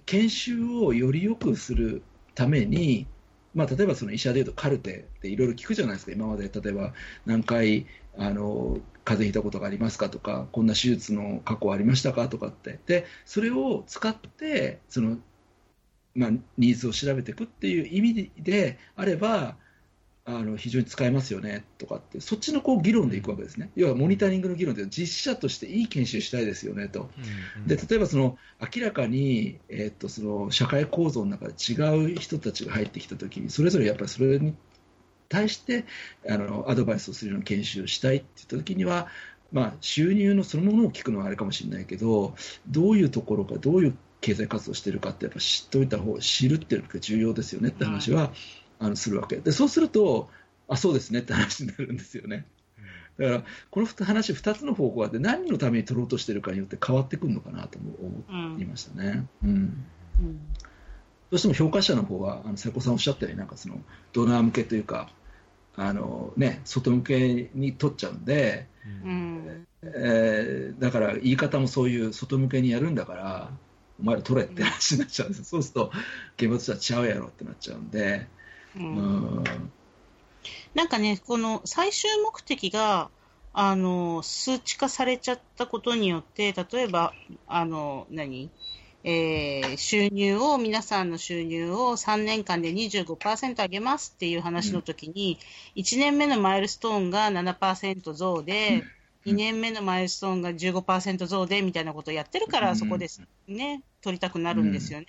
[0.06, 2.04] 研修をより良くする
[2.36, 3.08] ために、
[3.54, 6.94] まあ、例えばその医者でいうとカルテっていろいろ聞くじゃないですか、今まで例えば
[7.26, 7.86] 何回
[8.18, 15.18] あの風邪ひいたことがありますかとか、こんな手術の過去ありましたかとかって、でそれを使ってその、
[16.16, 19.58] まあ、ニーズを調べていくっていう意味であれば、
[20.26, 27.10] あの非常に使えますよねとかって、そっちのこう議論でいくわけですね、要はモニタリングの議論で、実写としていい研修したいですよねと。
[27.58, 34.54] うんで例えばその明らかに、えーっとその社会構造の中で違う人たちが入ってきたときに、それぞれやっぱりそれに
[35.30, 35.86] 対して
[36.30, 39.08] あのアドバイスをするような研修をしたいって言ったときには、
[39.52, 42.36] まあ、収入のそのものを聞くのはあれかもしれないけど、
[42.68, 48.32] どういうところか、どういう経済活動をしているかって、やっぱ知っておいた方知るっていうのが重要ですよねって話は、
[48.80, 49.38] あのするわけ。
[49.38, 50.30] で、そうすると、
[50.68, 52.46] あそうですねって話になるんですよね。
[53.20, 58.24] だから、この話、2つの方向があって、何のために取ろうとしているかによって変わってくるのかなと思
[58.56, 59.28] うんいましたね。
[59.44, 60.38] うん、うん。
[61.30, 63.80] どうしても評価者の方は、あの瀬古さんおっしゃったように、なんかその
[64.14, 65.10] ドナー向けというか、
[65.76, 68.68] あのね、外向けに取っちゃうんで、
[69.04, 69.36] ううん。
[69.46, 73.52] んえーだから言い方もそういう外向けにやるんだから、
[74.00, 75.92] お前ら取れって話になっちゃうんですよ、そうすると、
[76.38, 78.28] 現場としてはちゃうやろってなっちゃうんで、
[78.76, 79.64] ううん。
[79.66, 79.74] ん、
[80.74, 83.12] なんかね、この最終目的が、
[83.54, 87.14] あの、数値化されちゃったことによって、例えば、
[87.48, 88.52] あの、何？
[89.06, 95.40] えー収入を、皆さんの収入を3年間で25%上げますっていう話の時に、
[95.76, 98.86] 1年目のマイルストーンが7%増で、
[99.26, 99.34] うん。
[99.36, 102.76] 2年目のマイルストーンが15%増でみたいなことをやってるから、うん。
[102.76, 105.06] そこですね、取りたくなるんですよね。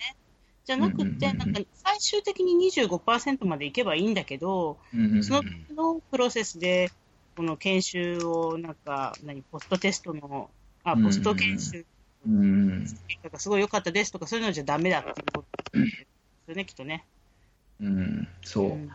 [0.65, 5.43] じゃなくて、うんなんか最終的に25%までいけばいいんだけど、うんその
[5.75, 6.91] のプロセスで、
[7.35, 10.49] この研修を、なんか、何、ポストテストの、
[10.83, 11.85] あ、うんポスト研修
[12.27, 17.05] うん結果がすごい良かったですとか、そういうのじゃダメだっていうことですよね、きっとね。
[17.79, 18.65] うん、そう。
[18.71, 18.91] うん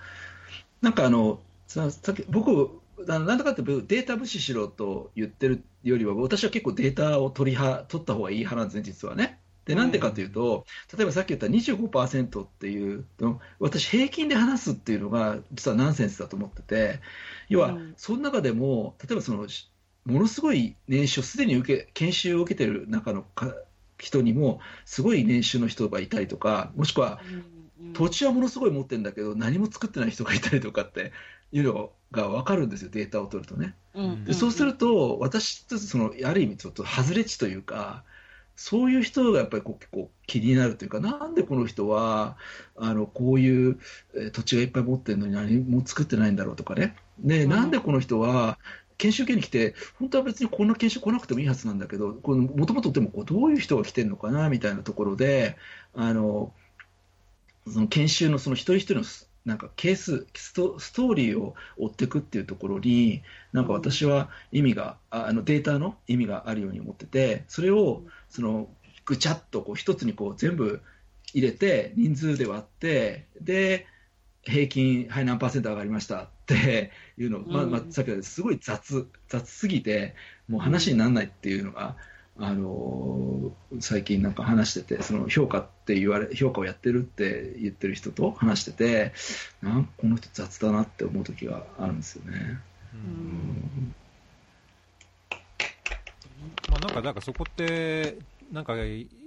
[0.81, 2.71] なんかあの、ささっき僕、
[3.07, 9.40] なんだかってデータ無視しろと言ってるよりは、私は結構データを取りは取った方がいい派なんですね、実はね。
[9.65, 10.65] で、なんでかというと、
[10.97, 17.01] 例えばさっき言った25%っていうの、私、平均で話すっていうのが、実はナンセンスだと思ってて、
[17.49, 19.71] 要はうん、その中でも、例えばその、し
[20.05, 23.55] ものすごい年収、すでに受け研修を受けてる中のか
[23.99, 27.61] 人にも、すごい年収の人がいたりとか、もしくは、うん
[27.95, 31.13] 土地はものすごい持ってるんだけど、何も作ってない人がいたりとかって
[31.53, 33.75] いうのが分かるんですよ、データを取るとね。
[33.95, 34.25] うん。
[34.25, 38.05] でそうすると、私とその、ある意味、ちょっと外れ値というか、
[38.63, 42.37] そういう人がやっぱりこう結構気になるというか、なんでこの人は
[42.77, 43.79] あのこういう
[44.15, 47.51] えー土地がいっぱい持ってるのに何も作ってないんだろうとかね、でうん。
[47.51, 48.59] なんでこの人は
[48.99, 55.57] 研修系に来て、本当は別にこんな研修来なくてもいいはずなんだけど、もともとでもこうどういう人が来てるのかなみたいなところで、
[55.95, 56.53] あの
[57.67, 63.23] その研修のその一人一人のすなんかケーススト、ストーリーを追っていくっていうところに、
[63.53, 68.69] なんか私は意味が、ああのデータの意味があるように思ってて、それをその
[69.05, 70.83] ぐちゃっとこう一つにこう全部
[71.33, 73.87] 入れて、人数で割って、で、
[74.43, 78.43] 平均、はい、何パーセント上がりましたっていうのを、まあまあ、さっきす。
[78.43, 80.15] ごい雑、雑すぎて、
[80.49, 81.97] もう話にならないっていうのが、
[82.39, 89.13] あのー最近なんか話してて、その評価って言われ、評価をやってるって言ってる人と話してて、
[89.63, 92.59] なんかこの人雑だなって思う時があるんですよね。
[92.95, 93.95] うん。
[96.71, 98.19] まあ、なんか、なんかそこって、
[98.53, 98.75] なんか、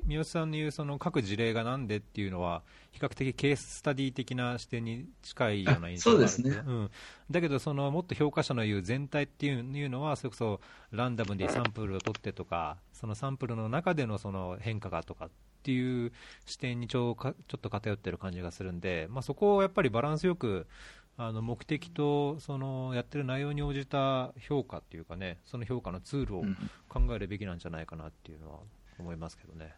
[0.05, 2.61] 三好さんの言うその各事例がなんでっていうのは、
[2.91, 6.63] 比較的ケーススタディ的な視点に近いような印象があるあそうですね。
[6.65, 6.91] うん、
[7.31, 10.59] だけど、そのもっと評価者の言う全体っていういうのは、それこそ
[10.91, 15.29] ランダムでサンプルを取ってとか、そのサンプルの中でのその変化がとか
[15.63, 16.11] っていう
[16.45, 20.67] 視点にちょかちょっと偏ってる感じがするんで、まあ、そこをやっぱりバランスよく、
[21.15, 26.57] あの目的とそのやってる内容に応じた評価っていうかね、その評価のツールをうん
[26.89, 28.59] 考えるべきなんじゃないかなっていうのは
[28.99, 29.73] 思いますけどね。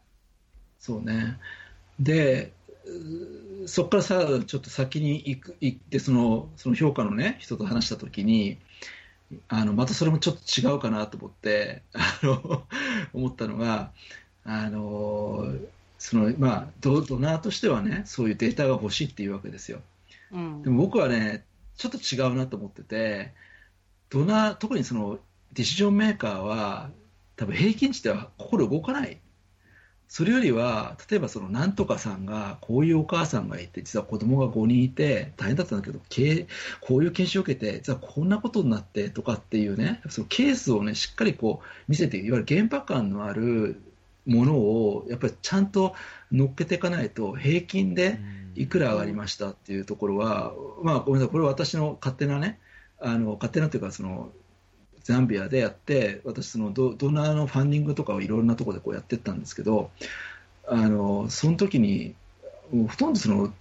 [0.79, 1.37] そうね。
[1.99, 2.51] で、
[3.67, 8.57] そこからさちょっと先に行く行ってその、その評価のね、人と話したときに、
[9.47, 12.63] あのまたそれもちょっと違うかなと思って、あの
[13.13, 13.91] 思ったのが、
[14.43, 15.53] あの
[15.97, 19.81] そのまあ、ドドナーとしてはね、そういうデータが欲しいっていうわけですよ。
[20.31, 21.45] うんでも僕はね、
[21.77, 23.33] ちょっと違うなと思ってて、
[24.09, 25.19] ドナー、特にその
[25.53, 26.89] ディシジョンメーカーは、
[27.35, 29.19] 多分平均値では心動かない。
[30.07, 36.47] それよりは、例えばそのなんとかさんが、こういうお母さんがいて、実は子供が5人いて、大変だったんだけど、け
[36.81, 43.81] こういう研修を受けて、実はこんなことになってとかっていうね、そのケースをね、しっかりこう見せて、いわゆる現場感のある
[44.25, 45.95] ものを、やっぱりちゃんと
[46.31, 48.19] 乗っけていかないと、平均で、
[48.55, 52.59] いくら上がりましたっていうところは、まあ、ごめんなさい、これは私の勝手なね、
[52.99, 54.31] あの勝手なというかその、
[55.03, 59.91] ザンビアでやって、私そのド、ドナーのファンディングとかをいろんなところでこうやってったんですけど、
[60.67, 62.15] あのその時に、
[62.71, 63.53] もうほとんどその、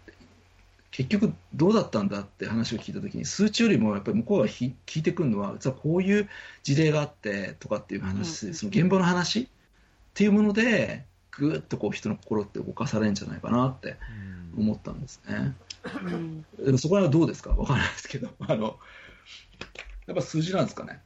[0.90, 6.28] 結局どうだったんだって話を聞いたときに、数値よりもやっぱり向こうがひ聞いてくるのは、実はこういう
[6.62, 8.54] 事例があってとかっていう話、うん。
[8.54, 9.48] その現場の話
[10.14, 13.96] っていうもので、ぐーっとこう人の心って動かされるんじゃないかなって
[14.54, 15.56] うん思ったんですね。
[16.62, 17.50] うんそこはどうですか？
[17.50, 18.78] わからないですけど、あの、
[20.06, 21.00] やっぱ数字なんですかね？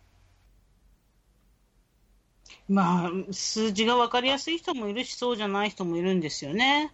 [2.68, 6.92] まあ、数字が分かりやすい人もいるし、そうじゃない人もいるんですよね。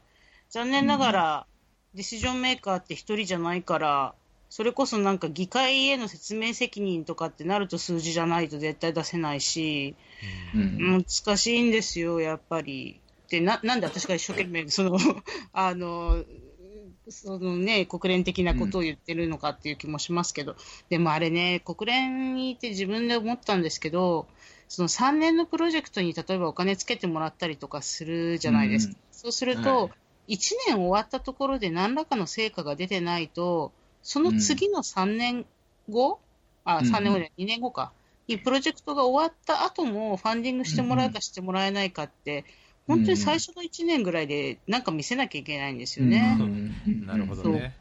[0.51, 1.47] 残念ながら、
[1.95, 4.15] ディシジョンメーカーって一人じゃないから、
[4.55, 9.97] それこそなんか議会への説明責任とかってなると数字じゃないと絶対出せないし、
[10.55, 11.05] うん。
[11.05, 13.01] 難しいんですよ、やっぱり。
[13.31, 14.97] で、な、なんで私が一生懸命、その、
[15.53, 16.25] あの、
[17.09, 20.55] そのね、国連的なことを言ってるのかっていう気もしますけど、
[20.89, 24.29] でもあれね、国連にいて自分で思ったんですけど、
[24.69, 28.95] その3年のプロジェクトに例えばお金つけてもらったりとかするじゃないですか。
[28.95, 29.91] うんそうするはと、
[30.29, 30.37] 1
[30.69, 33.73] 年終わったところで何らかの成果が出てないと、
[34.05, 35.47] その次の3年
[35.91, 36.21] 後、
[36.65, 36.85] あ、うん。
[36.87, 37.93] 3年後で2年後か、
[38.29, 42.45] にプロジェクトが終わった後もファンディングしてもらうかしてもらえないかって、
[42.87, 46.37] 本当に最初の1年ぐらいでなんか見せなきゃいけないんですよね。
[46.39, 47.07] うん。
[47.07, 47.75] なるほどね。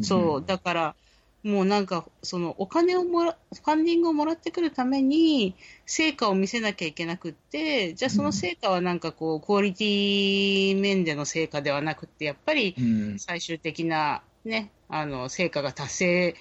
[0.00, 0.96] そう、だから、
[1.42, 5.54] もうなんか、そのお金をもら、ファンディングをもらってくるために、
[5.86, 13.18] 成果を見せなきゃいけなくって、じゃあその成果はなんかこう、クオリティ面での成果ではなくって、やっぱりうん。
[13.18, 16.34] 最終的なね、あの、成果が達成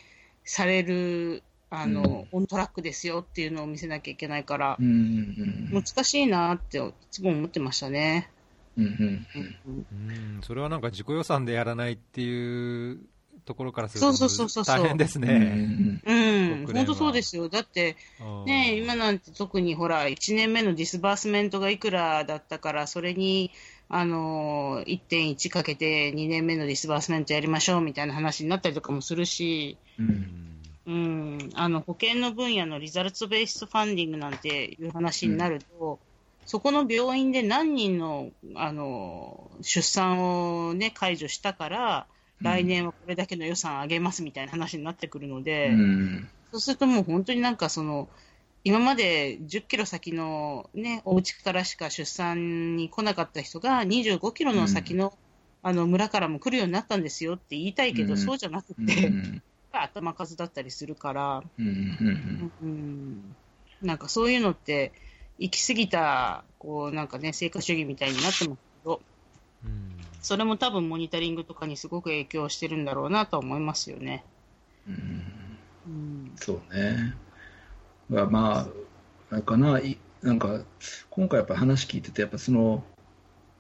[0.44, 4.86] される、あの、オントラックですよっていうのを見せなきゃいけないからう、ん。
[4.86, 4.90] う
[5.78, 5.84] ん。
[5.84, 8.30] 難しいなって、いつも思ってましたね。
[8.78, 8.86] うん。
[8.86, 9.28] うん。
[9.66, 13.00] うんうん、それはなんか自己予算でやらないっていう
[13.46, 15.26] ところからするとそうそうそうそうそう大変ですうん。
[15.26, 15.86] ね。
[16.68, 17.50] 本当そうですよ。
[17.50, 23.52] だって、うんねえ、今なんて特にほら、1年目のディスバースメントがいくらだったから、それに、
[23.90, 30.04] あのー、1.1かけて2年目のディスバースメントやりましょうみたいな話になったりとかもするし、う。
[30.04, 30.56] うんん
[30.88, 36.00] うん、あの、保険の分野のリザルツベースファンディングなんていう話になると、
[36.46, 42.08] そこの病院で何人の、あの、出産をね、解除したから、
[42.42, 46.30] 来年はこれだけの予算上げますみたいな話になってくるので、うん。
[46.52, 48.08] そうするともう本当になんかその、
[48.66, 55.14] 今まで10キロ先のね、お家からしか出産に来なかった人が25キロの先の、
[55.62, 58.88] あの村からも来るようになったんですよって言いたいけど、うんそうじゃなくうん。
[58.88, 59.14] て、
[59.72, 61.68] 頭数だったりするから、うん。
[61.68, 62.52] うん。
[62.60, 63.36] うん、
[63.84, 64.94] なんかそういうのって、
[65.38, 69.00] 行き過ぎた、こうなんかね、成果主義みたいになってますけど、
[69.64, 69.92] うん
[70.22, 74.24] それも多分モニタリングとかにすごく影響してるんだろうなと思いますよね。
[74.88, 74.96] うん
[75.86, 76.32] うん。
[76.36, 77.14] そうね。
[78.10, 78.68] まあ、まあ、
[79.32, 80.62] あれかな、いなんか、
[81.10, 82.84] 今回やっぱ話聞いてて、やっぱその、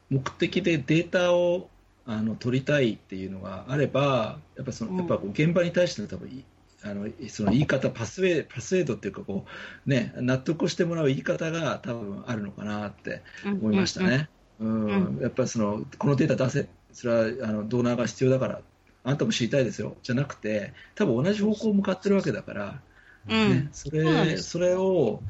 [0.09, 1.69] 目的でデータを
[2.05, 4.97] あの取りたいっていうのがあれば、やっぱその、うん。
[4.97, 6.43] やっぱこう現場に対しての多分い
[6.83, 9.45] あのその言い方、パスウェイ、パスウェイドっていうかこ
[9.85, 14.29] う、ね、納得してもらう言い方が多分あるのかなって思いましたね。
[14.59, 15.17] うん。
[15.17, 18.61] うやっぱりそのこのデータ出せ、それはあのドーナーが必要だから、
[19.03, 22.81] あんたも知りたいですよじゃなくて、多分同じ方向向かってるわけだから、
[23.27, 25.21] うんね、それすそれを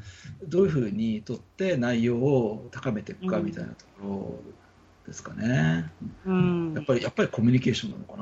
[0.46, 4.40] どういうふうにとって内容を高めていくかうんみたいなとこ
[5.06, 5.90] ろですかね。
[6.26, 8.16] うんやっぱりやっぱりコミュニケーションなのか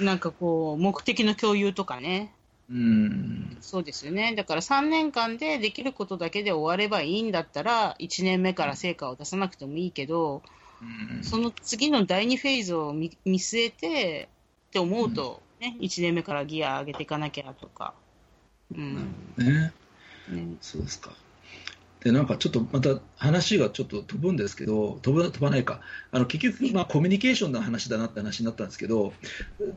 [0.00, 0.04] な。
[0.04, 2.32] なんかこう、目的の共有とかね。
[2.68, 4.34] うん、そうですよね。
[4.34, 10.42] だから3年間でできることだけで終わればいいんだったら、1年目から成果を出さなくてもいいけど、
[10.82, 14.28] うんその次の第2フェーズを見見据えて
[14.68, 17.94] って思うと、ね、1年目からギア上げていかなきゃとか。
[18.74, 19.14] うん。
[19.36, 19.72] ね、
[20.28, 21.12] ねそうですか。
[22.06, 25.80] で、なんかちょっとまた話がちょっと飛ぶんですけど、飛ぶ飛ばないか、
[26.12, 29.12] あの結局、まあ、コミュニケーションの話だなって話になったんですけど、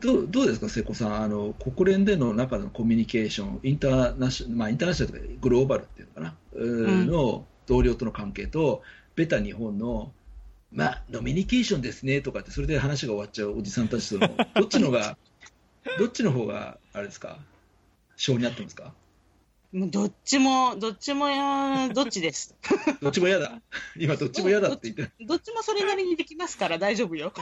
[0.00, 1.22] どうどうですか、瀬古さん？
[1.22, 8.82] あの、国連での中のコミュニケーション、インターナショまあ、インターナショナルとかグローバルっていうのかな、うーんの同僚との関係と、
[9.16, 10.12] ベタ日本の、
[10.72, 15.16] まあ、ノミニケーションですねとかって、それで話が終わっちゃうおじさんたちとの、どっちのが、
[15.98, 17.38] どっちの方があれですか、
[18.16, 18.92] 性に合ってますか？
[19.72, 21.28] もうどっちも、どっちも、
[21.94, 22.56] どっちです。
[23.00, 23.60] どっちも嫌だ。
[23.96, 25.24] 今、どっちも嫌だって言って。
[25.24, 27.32] どっちもそれなりにできますから大丈夫よ。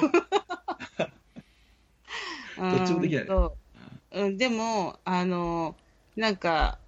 [2.59, 3.27] どっちもできない
[4.11, 5.75] うんでも、あの、
[6.17, 6.79] なんか、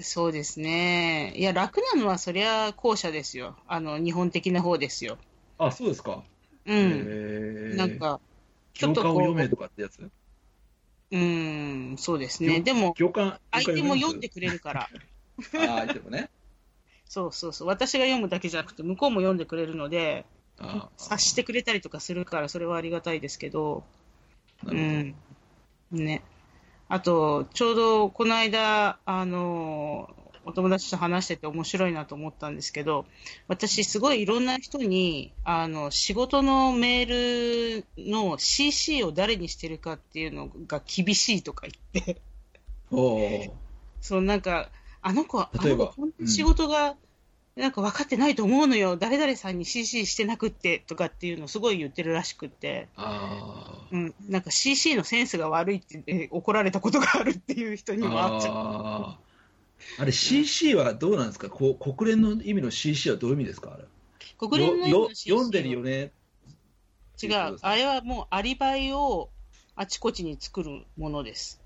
[0.00, 1.34] そうですね。
[1.36, 3.56] いや、楽なのはそりゃ後者ですよ。
[3.66, 5.18] あの、日本的な方ですよ。
[5.58, 6.22] あ、そうですか。
[6.66, 7.76] うん。
[7.76, 8.20] なん、か、
[8.74, 10.10] ちょ行っとこう、間を読めとかってやつ？
[11.12, 12.60] うん、そうですね。
[12.60, 14.88] でも、相手も読んでくくれるから。
[15.52, 16.30] れ ああ、相手もね。
[17.04, 17.68] そうそうそう。
[17.68, 20.24] 私が読むだけじゃなくて、向こうも読んでくれるので、
[20.58, 23.84] ああ察してくれたりとかするから、それはありがたいですけど、
[24.64, 26.04] なるうん。
[26.04, 26.22] ね。
[26.88, 30.08] あと、ちょうどこの間、あの、
[30.44, 33.06] お友達と話してて面白いなと思ったんですけど、
[33.48, 42.20] 私すごいいろんな人に、あの、仕事のメールの CC を誰にしてるかっていうのが厳しいとか言って、
[42.90, 43.50] おー。
[44.00, 44.68] そう、なんか、
[45.00, 45.86] あの子は、あ例えば。
[45.86, 46.96] の子、本当に仕事が、
[47.54, 59.31] なんか分かってないと思うのよ、誰々さんに CC してなくってとかっていうのをすごい言ってるらしくって、あうん、なんか CC のセンスが悪いって怒られたことがあるっていう人ーにもあっちゃう。
[59.98, 61.48] あれ、CC はどうなんですか？
[61.50, 63.72] こう国連の意味の CC はどういう意味ですか？
[63.74, 63.84] あれ。
[64.38, 66.12] 国連のよよ CC 読んでるよね。
[67.22, 67.58] 違う。
[67.60, 69.30] あれはもうアリバイを
[69.76, 71.60] あちこちに作るものです。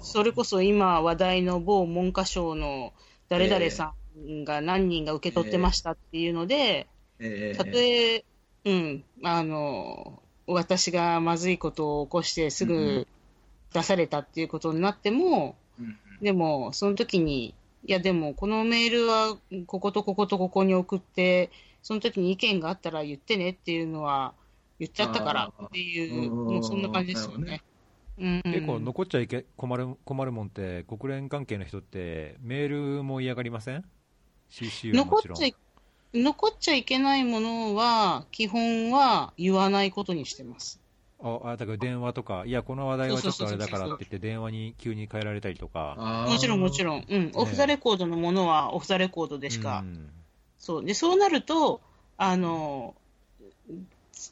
[0.00, 2.92] それこそ今話題の某文科省の
[3.28, 3.94] 誰々さ
[4.26, 6.86] んが何人が受け取ってましたっていうので、
[7.18, 8.24] えたとえ、
[8.64, 13.06] うん、あの、私がまずいことを起こしてすぐ
[13.72, 17.54] 出されたっていうことになっても、うんでも、その時に、
[17.84, 21.50] いや、でも、このメールは、こことこことここに送って、
[21.82, 24.34] その時に意見があったら言ってねっていうのは、
[24.78, 27.60] 言っちゃったからっていう、もうそんな感じですよね。
[28.44, 33.84] 結構残っちゃいけ困る困るもんって、国連関係の人って、メールも嫌がりません
[34.48, 35.38] ?CC はもちろん。
[35.38, 35.56] 残っちゃい
[36.14, 40.81] 残っちゃいけないものは、基本は言わないことにしてます。
[41.22, 47.06] ああだから電話とか、いや、この話題はちょっとあれだからって言って、電話に急に変えられたりとか、もちろんもちろん。
[47.08, 47.30] うん。
[47.34, 49.80] オフザレコードのものはオフザレコードでしか。
[49.84, 50.10] うん
[50.58, 50.84] そう。
[50.84, 51.80] で、そうなると、
[52.16, 52.94] あの、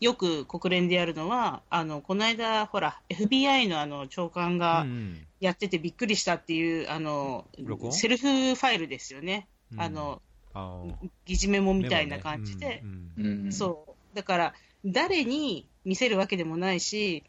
[0.01, 7.47] よく国連でやるのは、あの、この間、ほら、FBI のあの、長官がうんやっててびっくりしたっていう、あの
[7.91, 9.49] セルフファイルですよね。
[9.72, 10.22] うんあの、
[11.24, 12.82] 疑似メモみメモねたいな感じで。
[13.51, 14.16] そう。
[14.16, 17.24] だから、誰に見せるわけでもないし、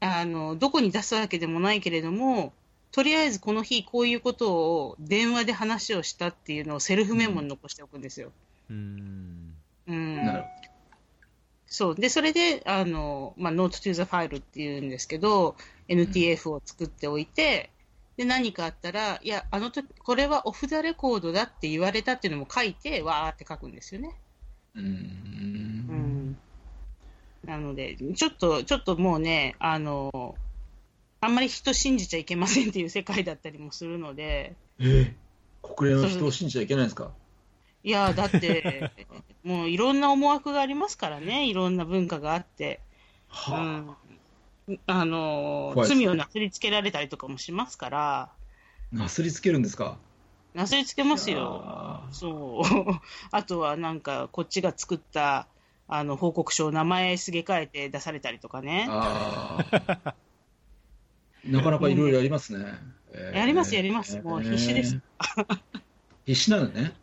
[0.00, 2.52] あの、どこに出すわけでもないけれども、
[2.92, 8.32] とりあえずこの日こういうことを電話で話をしたっていうのをセルフメモに残しておくんですよ。
[8.70, 9.54] うん
[9.86, 10.24] うん。
[10.24, 10.44] なる
[11.66, 11.94] そう。
[11.94, 15.56] で、それで、あの、まあ、note to the file っていうんですけど、
[15.88, 17.70] NTF を作っておいて、
[18.18, 24.14] で、何かあったら、いや、あの時、これはオフザレコードだって言われたっていうのも書いて、わーって書くんですよね。
[24.74, 25.61] ううんん。
[27.44, 30.36] なので、ちょっと、ちょっともうね、あの、
[31.20, 35.12] あんまり人信じちゃいけませんっていう世界だったりもするので、えー
[35.64, 37.12] 国連の人を信じちゃいけないんですか？
[37.84, 38.90] いや、だって、
[39.44, 42.80] もういろんな思惑がありますからね、いろんな文化があって。
[43.48, 43.96] うはん。
[44.86, 49.98] あの怖いです罪をなすりつけられたりとかもしますから、あ、なすりつけるんですか？
[50.54, 51.62] なすりつけますよ。
[51.64, 53.00] あそう。
[53.30, 55.46] あとはなんか、こっちが作った、
[55.94, 58.88] あの、報告書を名前すげ替えて出されたりとかね。
[61.44, 62.64] なかなかいろいろやりますね。
[63.12, 64.18] えーやります、やります。
[64.22, 64.98] もう必死です。
[66.24, 66.94] 必死なのね。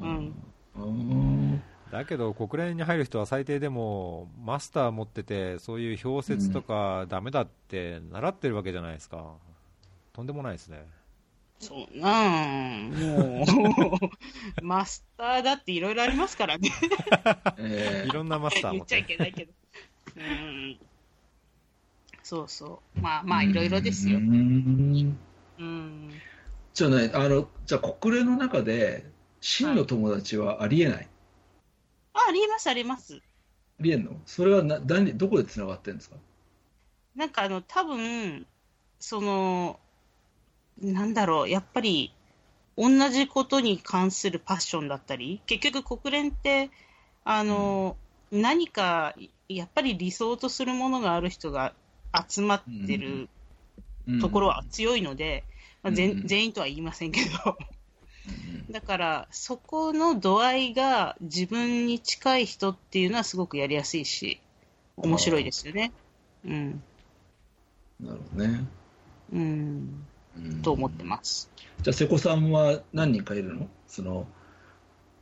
[0.00, 0.34] うん
[0.74, 1.62] うん。
[1.92, 9.36] だけど国連に入る人は最低でもマスター持っててそういう表説とかダメだって習ってるわけじゃないですか、
[10.12, 10.84] とんでもないですね
[11.58, 13.44] そうなん、も
[14.60, 16.70] う、 マスターだっていろいろありますからね。
[17.58, 19.52] えーいろんなマスター言っちゃいけないけど。
[20.16, 20.78] うん。
[22.22, 23.02] そうそう。
[23.02, 24.20] まあまあ、いろいろですよう。
[24.20, 25.18] ん
[25.58, 26.22] うん。
[26.74, 29.04] じゃあね、あの、じゃあ国連の中で、
[29.40, 31.08] 真の友達はありえない？
[32.14, 33.22] あ、あります、あります。
[33.80, 34.20] ありえんの？
[34.26, 36.16] それはな何どこでつながってるんですか？
[37.14, 38.46] なんかあの、多分、
[39.00, 39.80] その、
[40.80, 42.12] なんだろう、やっぱり、
[42.76, 46.70] 同じことに関するパッションだったり、結局国連って、
[47.24, 47.96] あの、
[48.30, 49.14] 何か、
[49.48, 51.72] やっぱり理想とするものがある人が
[52.28, 53.28] 集まってる
[54.20, 55.44] ところは強いので、
[55.82, 57.76] まあ、全うん全員とは言いませんけど、うん
[58.70, 64.40] だから、そこの度合いが自分に近い人っていうのはすごくやりやすいし、
[64.96, 65.92] 面白いですよね。
[66.44, 66.82] うん。
[68.00, 68.64] なるほどね。
[69.32, 70.06] うん。
[70.36, 71.50] うんと思ってます。
[71.82, 73.68] じゃあ、瀬古さんは何人かいるの？
[73.86, 74.26] その、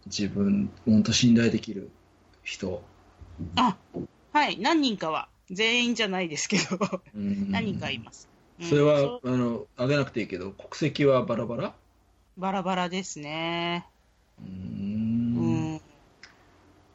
[0.07, 1.91] 自分、本当信頼できる
[2.43, 2.83] 人。
[3.57, 3.77] あ、
[4.33, 4.59] はい。
[4.59, 6.79] 何人かは、全員じゃないですけど、
[7.15, 8.29] うん何人かいます。
[8.29, 11.75] うんそれはそ、あの、あげなくていいけど、国籍はバラバラ？
[12.37, 13.87] バラバラですね。
[14.41, 15.81] うんん。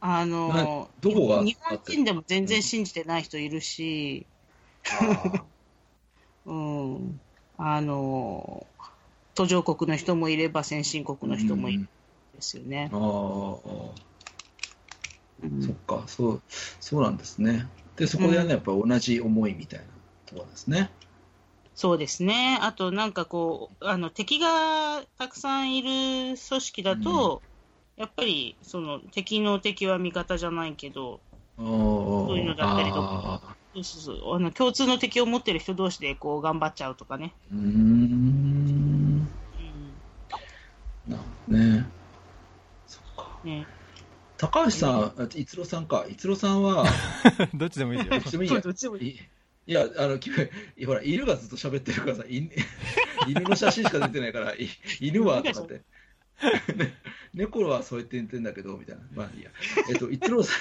[0.02, 4.26] あの、どこが日本人でも全然信じてない人いるし、
[4.86, 5.46] あ
[6.46, 7.20] うん。
[7.62, 8.66] あの、
[9.36, 11.84] 途上国の人もいれば先進国の人もいるん
[12.34, 12.96] ですよねあ。
[12.96, 13.92] ー、
[15.44, 16.42] うんそっか、そう、
[16.80, 17.68] そうなんですね。
[17.98, 19.86] で、そこでね、やっぱ同じ思いみたいな
[20.26, 20.90] ところですね。
[21.76, 22.58] そうですね。
[22.62, 27.42] あと、なんかこう、あの、敵がたくさんいる組織だと、
[27.98, 31.20] やっぱり、その、敵の敵は味方じゃないけど、
[31.58, 37.34] そそういうのだったりとかそうそうそうあの共通の敵を持ってる人同士でこう頑張っちゃうとかね。
[37.52, 39.20] うーん。
[41.08, 41.86] なるほどね。
[42.88, 43.40] そっか。
[43.44, 43.68] うんね
[44.38, 46.06] 高橋さん、あ逸郎さんか。
[46.10, 46.86] 逸郎さんは、
[47.54, 49.20] どっちでもいいよどっちでもいいやどっちでもいいい
[49.68, 50.34] いや、あの、君
[50.86, 52.50] ほら、犬がずっと喋ってるからさ、犬
[53.28, 54.70] 犬の写真しか出てないから、い
[55.02, 55.82] 犬はとかって。
[56.76, 56.94] ね
[57.34, 59.02] 猫はそうやって言ってんだけど、みたいな。
[59.14, 59.52] まあいいや。
[59.90, 60.54] えっと、逸郎さ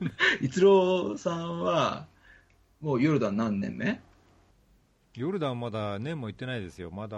[0.00, 2.08] ん、逸郎さんは、
[2.82, 4.00] もうヨルダン何年目？
[5.14, 6.90] ヨルダンまだ年も行ってないですよ。
[6.90, 7.16] まだ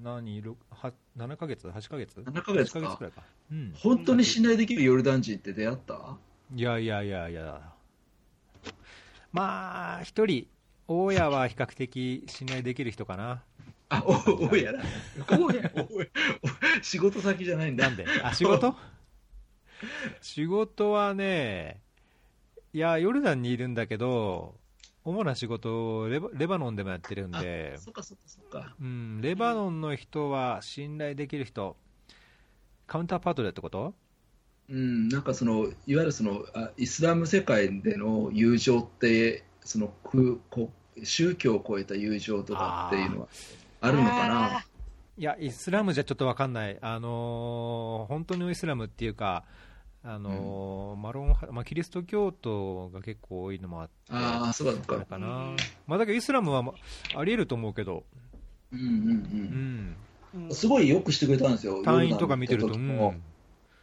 [0.00, 2.78] 何ろは7ヶ月？8ヶ月？7ヶ月か。
[2.78, 3.24] 8ヶ月くらいか。
[3.50, 3.74] うん。
[3.76, 6.16] 本当に信頼できるヨルダン人って出会った？
[6.54, 7.60] いやいやいやいや。
[9.32, 10.46] まあ一人。
[10.86, 13.42] 大家は比較的信頼できる人かな。
[13.88, 14.82] あ、お、おやな。
[15.38, 16.06] おや、おや、
[16.78, 17.86] お仕事先じゃないんだ。
[17.88, 18.06] なんで？
[18.22, 18.74] あ仕事？
[20.20, 21.80] 仕事はね
[22.72, 24.54] いやヨルダンにいるんだけど
[25.04, 27.78] 主な仕事をレバレバノンでもやってるんで。
[27.78, 28.74] そっかそっかそっか。
[28.80, 31.74] うん、レバノンの人は信頼できる人、
[32.86, 33.94] カウンターパートでってこと？
[34.68, 40.70] うん、なんかその、いわゆるその、あイスラム世界での友情って、その、くこ
[41.02, 43.28] 宗教を超えた友情とかっていうのは
[43.80, 44.44] あるのかな？
[44.58, 44.66] あ
[45.16, 49.44] いや、イスラムじゃちょっと分かんない、あのー本当のイスラムっていうか、
[50.02, 55.06] あのーマロン派、まあ、キリスト教徒が結構多いのもあって、ああ、そうかそうあれか。
[55.06, 55.54] かな、
[55.86, 56.72] まあ、だけどイスラムはま
[57.16, 58.04] ありえると思うけど、
[58.72, 58.88] うんうんう
[60.34, 60.40] うん。
[60.40, 60.54] ん、うん。
[60.54, 61.82] すごいよくしてくれたんですよ。
[61.84, 63.22] 隊員とか見てると、うん。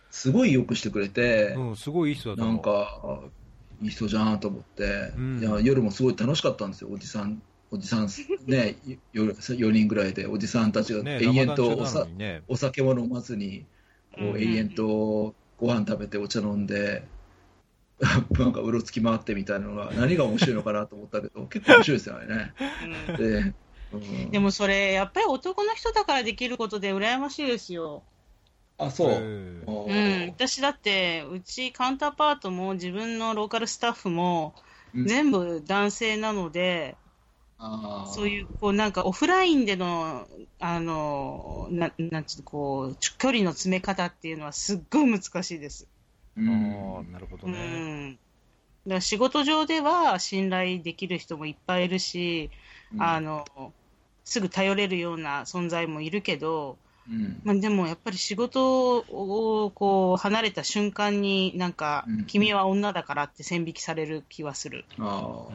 [0.10, 2.46] すごいよくしてくれて、うん、すごいいい人だ。
[2.46, 3.20] なんか、あ
[3.82, 5.40] いい人じゃんと思って、うん。
[5.40, 8.08] いや夜もすごい楽しかったんですよ、おじさん、おじさん、
[8.48, 8.76] ね、
[9.14, 13.66] 夜4人ぐらいで、おじさんたちがね、永遠とおね、お酒も飲まずに、
[14.14, 14.34] こうん。
[14.34, 17.04] う永遠とご飯食べてお茶飲んで、
[18.00, 22.54] なんかうろつき回ってみたいなのが、何が面白いのかなと思ったけど、結構面白いですよね。
[23.10, 23.54] うんで
[23.94, 28.04] うんでもそれ、やっぱり男の人だからできることで羨ましいですよ。
[28.78, 29.12] あ、そう。
[29.12, 29.64] うん
[30.36, 34.54] 私だって、うちカウンターパートも自分のローカルスタッフも
[34.94, 36.98] うん全部男性なので、
[38.14, 40.28] そういう、こうなんかオフラインでの、
[40.60, 45.88] あの、ななんつうの、こう、距離の詰め方っていうのはすっごい難しいです。
[46.36, 47.58] うんああ、なるほどうね。
[47.58, 48.20] ん。
[48.88, 52.50] だ仕事上では信頼できる人もいっぱいいるし、
[53.00, 53.46] あの、
[54.24, 56.78] すぐ頼れるような存在もいるけど、
[57.10, 64.84] うんまあ、でもやっぱり仕事をこう離れた瞬間になんか、うん君は女だからって線引きされる気はする。
[65.00, 65.48] あ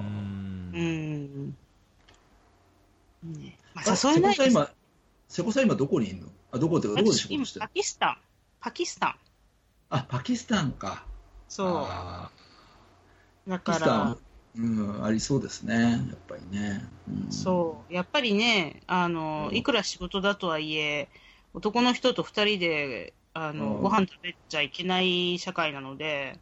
[0.75, 1.55] うん。
[3.23, 4.51] ねまあ、あ誘えないです。
[4.51, 4.71] 瀬古さん今、
[5.29, 6.29] 瀬古さん今どこにいるの？
[6.53, 8.19] あ、どこっどこで仕してるキスタン。
[8.61, 9.15] パキスタン。
[9.91, 11.05] あ、パキスタンか。
[11.49, 11.69] そう。
[11.69, 12.31] あ
[13.47, 14.19] だーパキスタからン、、
[14.57, 15.75] うん、ありそうですね。
[15.75, 16.85] やっぱりね。
[17.09, 17.93] うんそう。
[17.93, 21.09] やっぱりね、あの、うんいくら仕事だとはいえ、
[21.55, 26.39] 男の人と二人で、あの、うんご飯食べちゃいけない社会なので、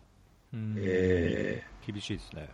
[0.53, 2.51] うんえ厳しいですね。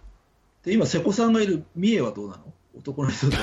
[0.62, 2.52] ーで、今、瀬古さんがいる三重はどうなの？
[2.76, 3.42] 男の人と二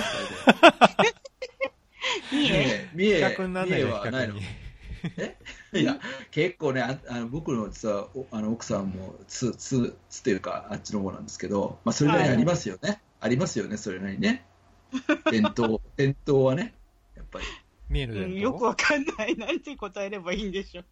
[2.29, 2.55] 人いいで。
[2.55, 4.63] え、三重、比三重較にならないよ、比はないの較に。
[5.81, 5.99] いや、
[6.31, 13.01] 結構ね、ああの僕の実はおあの奥さんもつ、つ、つっていうか、あっちの方なんですけど、まあ、それなりにありますよね。
[13.19, 14.45] ありますよね、それなりにね。
[15.31, 16.73] 伝統、 伝統はね、
[17.15, 17.45] やっぱり。
[17.89, 18.36] 見える伝統？
[18.36, 19.36] うんよくわかんない。
[19.36, 20.86] なんて答えればいいんでしょう。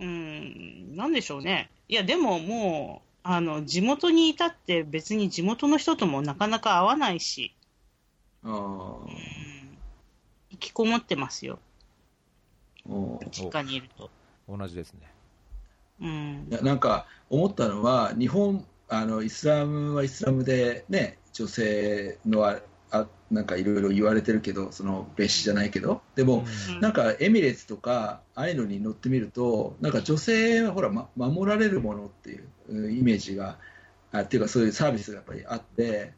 [0.00, 1.70] うん、なんでしょうね。
[1.88, 7.54] いや、でももう、あの、地元にいたって別に地元の人ともなかなか会わないし、
[8.44, 9.10] あー
[10.50, 11.58] 引きこもってますよ。
[13.30, 14.10] 実家にいると。
[14.46, 15.10] 同じですね。
[16.02, 16.54] うんい。
[16.54, 22.40] やなんか思ったのは、日本、あのイスラムはイスラムで、ね、女性の
[22.94, 33.58] ああなんかいろいろ言われてるけど、その別紙じゃないけど、でも、うんなんかエミレーツとか、ああいうのに乗ってみると、なんか女性はほら、ま、守られるものっていううんイメージが、
[34.12, 36.12] あっていうか、そういうサービスがやっぱりあって、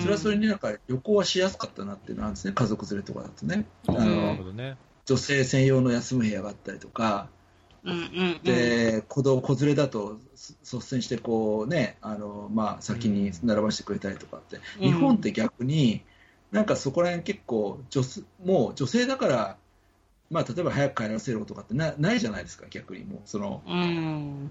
[0.00, 3.66] それはそれになんか旅行はしやすかったなっていうのがあるんですね、家族連れとかだとね。
[3.86, 4.76] ああなるのほどね。
[5.06, 7.28] 女性専用の休む部屋があったりとか、
[7.84, 8.00] うんうんう
[8.40, 8.40] ん。
[8.42, 16.02] で子供子連れだとす率先してこう、ねあのまあ、先に並ばしてくれたりとかって、うん日本って逆に、
[16.50, 19.56] なんかそこら辺結構女す、もう女性だから、
[20.30, 24.50] まあ、例えば早く帰らせるとかってなないじゃないですか、逆にもうそのうん。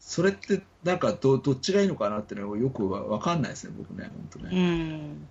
[0.00, 4.56] それってなんかどどっちがいいのかなっていうのがよくわ分かんないですね、僕ね、本当うね。
[4.56, 5.28] ん。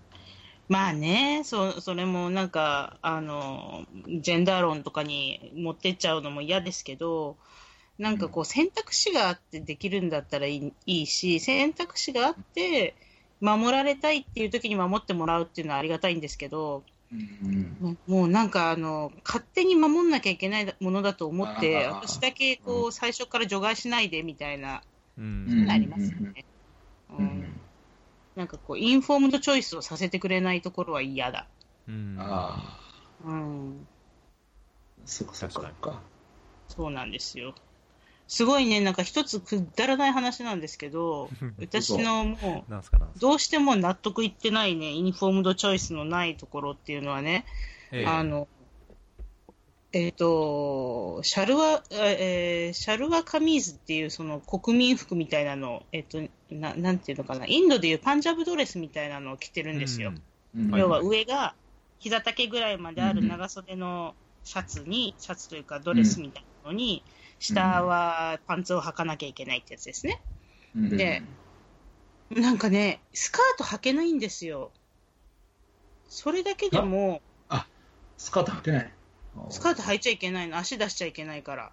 [0.67, 3.85] まあね、そそれもなんか、あの、
[4.19, 7.37] ジェンダー論とかに持ってっちゃうのも嫌ですけど、
[7.97, 12.95] なんかこう選択肢があってできるんだったらいいいいし、選択肢があって
[13.41, 24.81] 守られたいっていう時に守ってもらうっていうのはありがたいんですけど、うんももうなんかあの、勝手に守んなきゃいけないものだと思って、私だけこう最初から除外しないでみたいな、
[25.17, 25.65] ううんん。
[25.65, 26.45] なりますよね。
[27.09, 27.61] ううんん
[28.35, 31.47] なんかこう、インフォームドチョイスをさせてくれないところは嫌だ。
[31.87, 32.15] うん。
[32.19, 32.79] あ
[33.23, 33.87] あ、うん、
[35.05, 36.01] そっかそっかそっか。
[36.67, 37.55] そうなんですよ。
[38.27, 43.07] すごいね、なんか一つくだらない話なんですけど、 私のもう、すか。
[43.17, 47.45] どうしても納得いってないね、インフォームドチョイスのないところっていうのはね、
[47.91, 48.05] ええ。
[48.05, 48.49] あの、
[49.93, 56.21] えっ、と、シャルワ、えーシャルワカミーズっていうその国民服みたいなのを、えっ、と
[56.51, 60.13] な、なんていうのかな、インドでいうパンジャブドレスみたいなのを着てるんですよ。
[60.53, 60.77] うん。
[60.77, 61.55] 要は上が
[61.99, 67.01] 膝丈ぐらいまである長袖のシャツに、シャツというかドレスみたいなのに、
[67.39, 70.21] 下はパンツを履かなきゃいけないってやつですね。
[70.75, 71.23] うんで
[72.29, 74.71] なんかね、スカート履けないんですよ。
[76.09, 77.21] それだけでも、
[78.17, 78.93] スカート履けない。
[79.49, 81.71] スカート履いちゃいけないの、足出しちゃいけないから。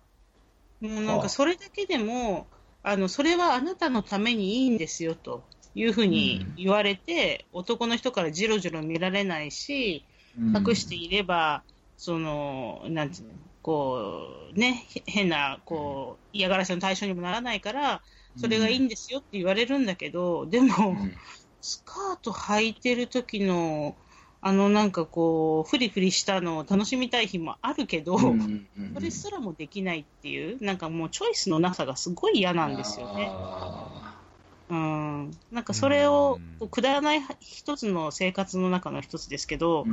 [0.80, 2.46] もうなんはあかそれだけでも、
[2.82, 5.42] あの、それはあなたのためにいいんですよと
[5.74, 10.04] いうふうに言われて、男の人からじろじろ見られないし、
[10.36, 11.62] 隠していれば、
[11.96, 13.34] その、なんていうの、
[13.64, 18.02] こう、ね、へ変な、こう、嫌がらせの対象にもならないから、
[18.36, 21.14] それがいいんですよって言われるんだけど、でも、うん。
[21.62, 23.96] スカート履いてる時の、
[24.42, 33.28] あのなんかこう、フリフリしたのを楽しみたい日もあるけど、それすらもできないっていう、なんかもうチョイスのなさがすごい嫌なんですよね。
[33.30, 34.20] あ
[34.68, 35.30] うん。
[35.50, 36.38] なんかそれを
[36.70, 39.86] くだらない一つの生活の中の一つですけど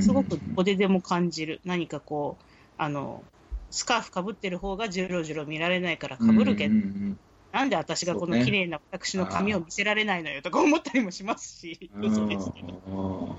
[0.00, 1.60] すごくどこででも感じる。
[1.64, 2.44] 何かこう、
[2.78, 3.22] あの、
[3.70, 7.18] スカーフかぶってる方がじろじろ見られないからかぶるけど、うんうん
[7.50, 13.36] なんで私がこの綺麗な私の髪を見せられないのよとか思ったりもしますし、うん嘘ですけど。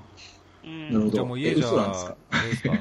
[0.63, 0.89] あうん。
[0.91, 1.11] なるほど。
[1.11, 2.73] じゃあもう家じゃあれですか？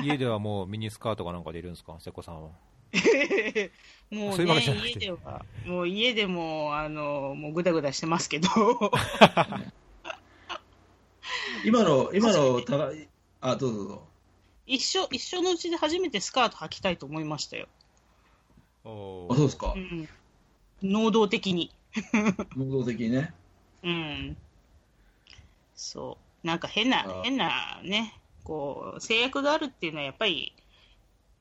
[0.02, 1.96] 家ではもうミニスカートかなんかでいるんですか？
[2.00, 2.48] 瀬古さんは。
[4.10, 8.48] もうそういう家では、もう家でも、あの、もうぐだぐだしてますけど、
[11.64, 12.90] 今の、今の、たが
[13.40, 14.11] あ、どうぞどうぞ。
[14.66, 17.66] 一生、一生のうちで初めてスカート履きたいと思いましたよ。
[18.84, 19.78] おあ、そうですかう。
[19.78, 20.08] ん。
[20.82, 21.70] 能動的に。
[22.56, 23.32] 能動的にね。
[23.82, 24.36] うん。
[25.74, 26.46] そう。
[26.46, 30.54] なんか変なあ、変なね、こう、制約があるっていうのはやっぱり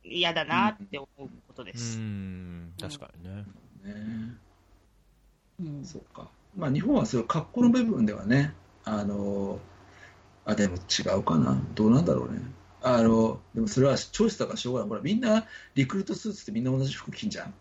[0.03, 1.97] 嫌だなって思うことでうす。
[1.99, 3.45] ん、確かにね。
[3.84, 4.38] ね
[5.59, 5.86] うん。
[5.86, 6.30] そうか。
[6.55, 8.53] まあ、日本はそれ格好の部分ではね、
[8.84, 9.59] あの、
[10.45, 11.59] あ、でも違うかな。
[11.76, 12.41] どうなんだろうね。
[12.84, 14.89] あの、でもそれはチョイスだからしょうがない。
[14.89, 17.53] ほら、みんなリクルートスーツってみんな同じ服着んじゃん。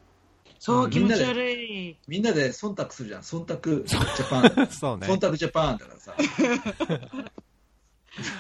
[0.59, 1.97] そうう、ん気持ち悪い。
[2.07, 3.23] みんなで忖度するじゃん。
[3.23, 4.67] 忖度ジャパン。
[4.73, 5.07] そうね。
[5.07, 6.15] 忖度ジャパンだからさ。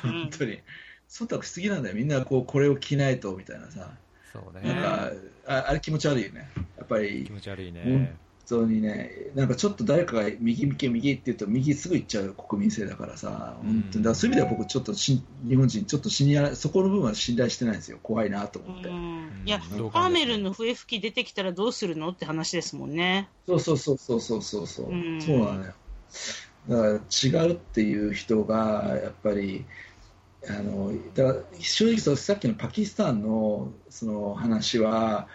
[0.04, 0.60] うん本当に。
[1.08, 1.94] 忖度しすぎなんだよ。
[1.96, 3.92] みんなこう、これを着ないと、みたいなさ。
[4.32, 4.74] そうなんね。
[4.74, 5.10] か、
[5.46, 6.50] ああれ気持ち悪いよね。
[6.76, 7.82] やっぱり気、持ち悪いね。
[7.84, 8.18] 本
[8.50, 17.98] 当にね、なんかちょっと誰かが右向け右って言うと右すぐ行っちゃう国民性だからさ、本当に、だからそういう意味では僕ちょっとし日本人、ちょっと信頼、そこの部分は信頼してないんですよ。
[18.02, 18.90] 怖いなとう思って。
[18.90, 19.42] ん。
[19.46, 23.28] いや、どうカーメルの笛吹き出てきたらどうするのって話ですもんね。
[23.46, 24.90] そうそうそうそうそうそうそう。
[24.90, 25.74] うんそうなのよ。
[26.68, 29.64] だから違うっていう人が、やっぱり、
[30.48, 35.28] あの、だから正直そうさっきのパキスタンのその話は、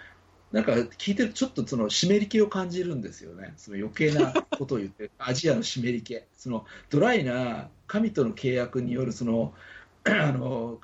[0.55, 3.53] なんか聞いてるとちょっとその湿り気を感じるんですよね。
[3.57, 5.11] その余計なことを言ってる。
[5.19, 6.17] アジアの湿り気。
[6.37, 9.53] そのドライな神との契約によるその、
[10.05, 10.79] あの、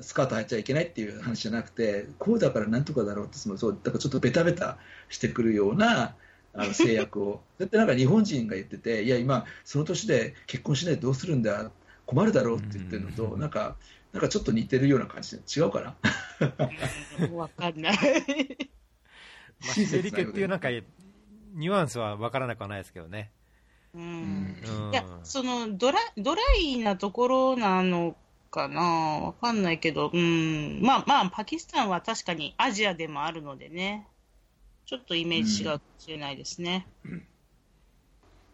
[0.00, 6.14] スカート履いちゃいけないっていう話じゃなくて、こうだからなんとかだろうって、その、そう、だからちょっとベタベタしてくるような、
[6.54, 7.42] あの 制約を。
[7.58, 11.72] だってなんか日本人が言ってて、いや、今、その年で結婚しないでどうするんだ、
[12.06, 13.76] 困るだろうって言ってるのと、うんなんか、
[14.12, 15.96] なんかちょっと似てるような感じで、違うかな？
[17.18, 17.98] う んわかんない。
[19.60, 23.30] まあ、シゼリケっていうなんか、ニュアンスは分からなくはないですけどね。
[23.94, 23.98] う。
[23.98, 28.16] うんうんいや、そのドラ、ドライなところなの
[28.50, 28.80] かな？
[28.82, 30.80] わかんないけど、うん。
[30.82, 34.06] まあまあ、パキスタンは確かにアジアでもあるのでね。
[34.86, 36.86] ちょっとイメージ違うかもしれないですね。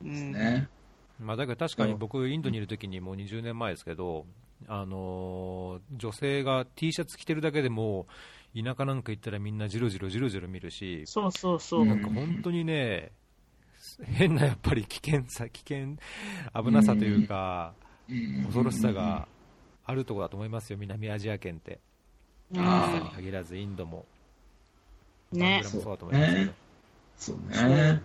[0.03, 0.33] うん。
[0.33, 0.69] ね。
[1.21, 4.27] まあ、だけど確かに僕、インドにいるときにもう20年前ですけど、
[4.67, 8.07] あのー女性が T シャツ着てるだけでも、
[8.55, 11.83] 田舎なんか行ったらみんなじろじろじろじろ見るし、そうそうそう。
[11.83, 13.13] うんなんか本当にね、
[14.05, 15.97] 変なやっぱり危険さ、危険、
[16.55, 17.75] 危なさというか、
[18.47, 19.27] 恐ろしさが
[19.85, 21.81] あるところだと思いますよ、南アジア圏って。
[22.53, 24.07] うんあパキスタンに限らず、インドも、
[25.33, 26.53] ねもそうだと思いますけど。
[27.17, 27.37] そう
[27.69, 28.03] ね。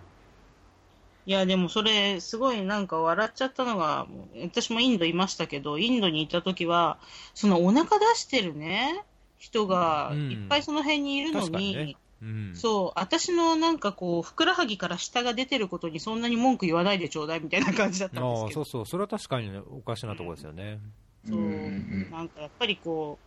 [1.26, 4.06] いや、でもそれ、すごいなんか笑っちゃったのが、
[4.42, 6.98] 私もインドいましたけど、インドにいた時は、
[7.34, 9.04] そのお腹出してるね、
[9.40, 10.30] 人がうん。
[10.30, 11.96] いっぱいその辺にいるのに、確かにね。
[12.22, 20.78] うん、そう、私のなんかこう、ふくらはぎから下が出てることにそんなに文句言わないでちょうだいみたいな感じだったんですけど、ああそうそう、それは確かにねおかしなところですよね。
[21.26, 21.38] そう。
[21.38, 22.10] うん。
[22.10, 23.18] なんかやっぱりこ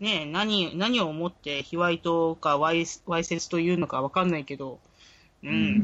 [0.00, 4.78] う、ね何、何を思って卑猥とかわいわいせつというのかわかんないけど、
[5.42, 5.82] う、うんん。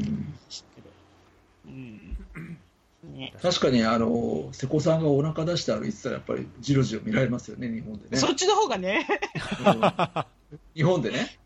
[0.49, 0.89] 知ってる。
[1.65, 2.17] うん。
[3.03, 8.17] ね、確かに、あの、瀬古さんがお腹出して歩いてたら、やっぱりじろじろ見られますよね、日本でね。
[8.17, 9.05] そっちの方がね、
[9.65, 10.25] うん
[10.73, 11.37] 日本でね。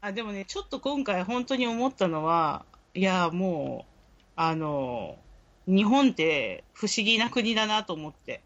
[0.00, 2.64] あでもね、ちょっと今回本当に思ったのは、
[2.94, 3.92] いや、もう、
[4.36, 5.18] あの、
[5.66, 8.42] 日本って不思議な国だなと思って。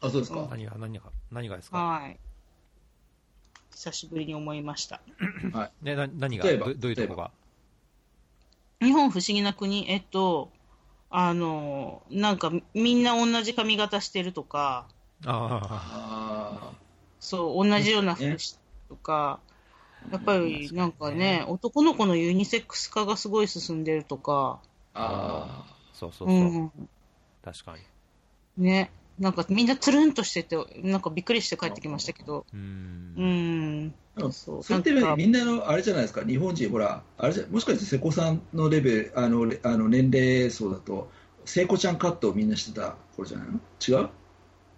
[0.00, 0.48] あ、そうですか。
[0.50, 2.18] 何が、何が、何がですか、はい。
[3.70, 5.00] 久しぶりに思いました。
[5.80, 6.44] ね、な何が？
[6.44, 7.30] 例えばど、どういうとこが？
[8.82, 10.50] 日本不思議な国、えっと、
[11.10, 14.88] あの、なんかみんな同じ髪型してるとか、
[15.24, 16.72] ああ
[17.20, 18.58] そう、同じような服して
[18.90, 19.38] るとか、
[20.10, 24.60] やっぱりなんかね、男の子のユニセックス化がすごい進んでるとか、
[24.94, 26.38] あ、ああ、そうそうそう。
[26.38, 26.72] う、ん、
[27.44, 27.76] 確か
[28.56, 28.64] に。
[28.64, 32.56] ね、なんかみんなつるんとしてて、なんかびっくりして帰ってきましたけど、う。
[32.56, 33.84] うん。
[33.86, 34.32] ん、あ。
[34.32, 34.62] そう。
[34.62, 41.10] それってみんなの、あれじゃないですか、日本人、ほら、あれじゃ、もしかして瀬古さんのレベル、あの、レあの年齢層だと、
[41.44, 43.60] 聖子ちゃんカットをみんなしてた頃じゃないの？
[43.86, 44.08] 違う？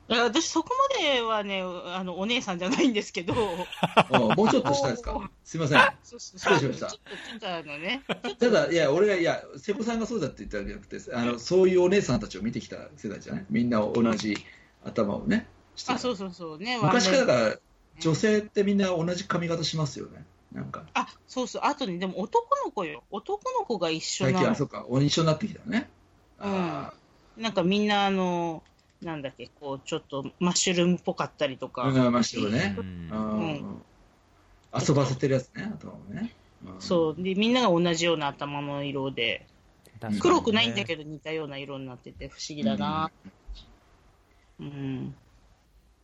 [0.06, 3.34] いや私そこまではね、あの、お姉さんじゃないんですけど、
[3.96, 5.30] あもうちょっとしたですか？
[5.44, 5.80] すいません。
[6.04, 8.02] 失礼しましたちょっと、ちょっとあのね、
[8.38, 14.36] ただ、いや、俺が、いや、瀬古さんがそうだって言ったわけじゃなくて、あの、そういうお姉さんたちを見てきた世代じゃないみんな同じ
[14.84, 15.46] 頭をね。
[15.88, 16.78] あ、そうそうそうね。
[16.78, 17.56] 昔からだから、
[18.00, 20.26] 女性ってみんな同じ髪型しますよね。
[20.52, 21.62] なんか、あ、そうそう。
[21.64, 23.04] あとね、でも男の子よ。
[23.10, 25.88] 男の子が一緒最近は、そうか、一緒になってきたね。
[26.38, 26.92] あ
[27.36, 28.62] なんかみんなあの、
[29.04, 31.82] なんだっけ、こう、ちょっとマッシュルームっぽかったりとあ、か。
[31.88, 32.82] うん、ましてねう。
[32.82, 33.82] んうん
[34.76, 36.34] 遊ばせてるやつね、頭をね。
[36.80, 37.22] そう。
[37.22, 39.46] で、みんなが同じような頭の色で。
[40.20, 43.10] 黒くないんだけど似たような色になってて不思議だな。
[44.60, 45.14] うん。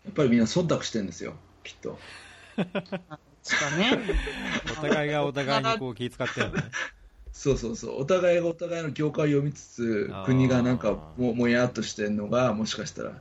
[0.05, 1.35] やっぱりみんな忖度してるんですよ、
[1.65, 1.99] きっと。
[2.57, 2.65] で
[3.43, 3.99] すかね。
[4.73, 6.63] お互いがお互いにこう気遣ってるのね。
[7.33, 13.13] そうそうそう、お互いがお互いの業界を読みつつ国がなんかももやっとしてるのが、もしかしたら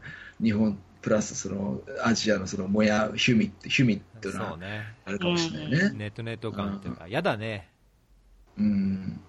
[0.42, 4.58] 日本プラスそのアジアのそのもや、ヒュミって、ヒュミっていうのは。
[5.06, 5.92] あるかもしれないね。
[5.94, 7.70] ネットネット感っていうか、やだね。
[8.58, 9.22] うん。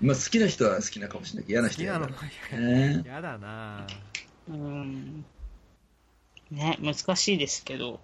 [0.00, 3.02] まあ好きな人は好きなかもしれないけど、嫌な人は嫌だね。
[3.06, 3.86] やだな
[4.48, 5.24] うん。
[6.50, 8.00] ね、難しいですけど。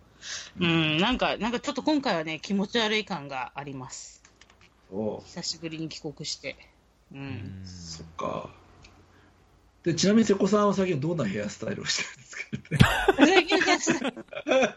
[0.59, 4.16] うん、なんか、なんかちょっと今回はね、気持ち悪い感があります。
[4.91, 6.57] そ久しぶりに帰国して。
[7.13, 7.17] う。
[7.17, 8.51] うんそっか。
[9.83, 13.23] で、ちなみに瀬古さんは最近どんなヘアスタイルをしてるんですか？
[13.25, 14.75] ね。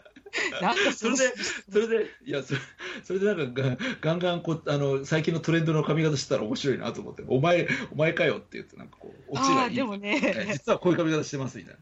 [0.62, 1.34] なんかそれで、
[1.72, 2.60] それで、いや、それ
[3.02, 9.74] それでなんかが、ガンガンこうあの、最近のトレンドの髪型してたら面白いなと思って、お前、お前かよって言って、なんかこう、オチああ、がいい。
[9.74, 11.80] でもえね、実はこういう髪型してますみたいな。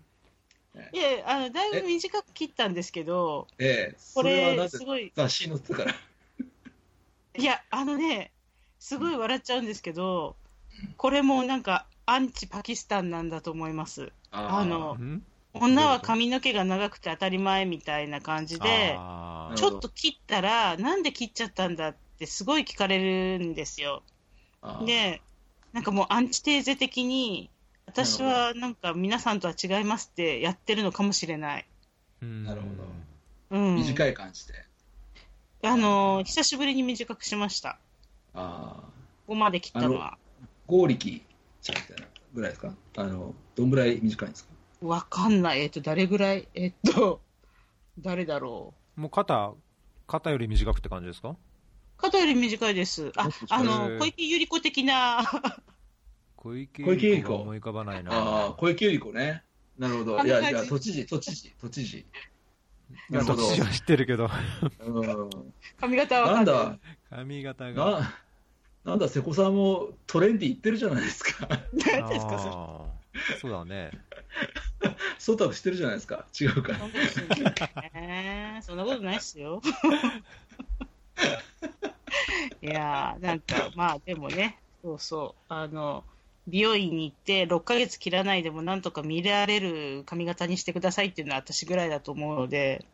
[0.93, 4.79] いや、あの、だいぶ短く切ったんですけど、ええ、こそれはなれ、ぜ？
[4.79, 5.95] すごい、雑誌に載ってたから。
[7.39, 8.33] いや、あのね、
[8.79, 10.37] すごい笑っちゃうんですけど、
[10.97, 14.13] これもなんか、アンチパキスタンなんだと思います。
[14.31, 15.23] あのん？
[15.55, 18.95] 女は髪の毛が長くて当たり前みたいな感じで、
[19.55, 24.03] ちょっと切ったら、なんで切っちゃったんだってすごい聞かれるんですよ。
[24.85, 25.23] で、
[25.73, 27.51] なんかもうアンチテーゼ的に、
[27.87, 31.67] 私はなんか皆さんとは違いますってやってるのかもしれない。
[32.23, 32.67] うんなるほ
[33.51, 33.77] うん。
[33.77, 34.68] 短い感じで。
[35.63, 37.81] あの、久しぶりに短くしました。
[38.35, 38.93] ああ、こ
[39.29, 40.19] こまで切ったのは。
[40.67, 41.23] 剛力
[41.63, 42.75] ちゃんみたいなぐらいですか？
[42.97, 44.51] あの、どんぐらい短いんですか？
[44.83, 45.61] わかんない。
[45.63, 46.49] えっと、誰ぐらい？
[46.55, 47.21] えっと、
[47.99, 49.01] 誰だろう。
[49.01, 49.53] もう肩、
[50.07, 51.37] 肩より短くって感じですか？
[51.97, 53.13] 肩より短いです。
[53.17, 55.25] ああへの、ー小池百合子的な、
[56.37, 58.13] 小池小池百合子百合子が思い浮かばないな。
[58.13, 59.43] ああ、小池百合子ね。
[59.77, 60.25] なるほど。
[60.25, 62.07] いや、いや、都知事、都知事、都知事。
[63.11, 64.29] なるほどは知ってるけど、
[64.81, 65.55] うん。
[65.81, 66.45] 髪型はわなん。
[66.45, 66.79] だ、
[67.11, 68.01] 髪型が。
[68.01, 68.15] な、
[68.85, 71.49] なんだ、瀬古さんもトレンディー行ってるじゃないですか。
[71.49, 73.91] 何ですか、そそうだね。
[75.19, 76.27] 忖度してるじゃないですか。
[76.41, 76.75] 違うか。
[78.63, 79.61] そんなことないっすよ。
[82.63, 86.05] いやー、なんか、まあでもね、そうそう、あの、
[86.49, 92.85] 美容院に行って6ヶ月切らないでもなんとか見られる髪型にしてくださいっていうのは私ぐらいだと思うので、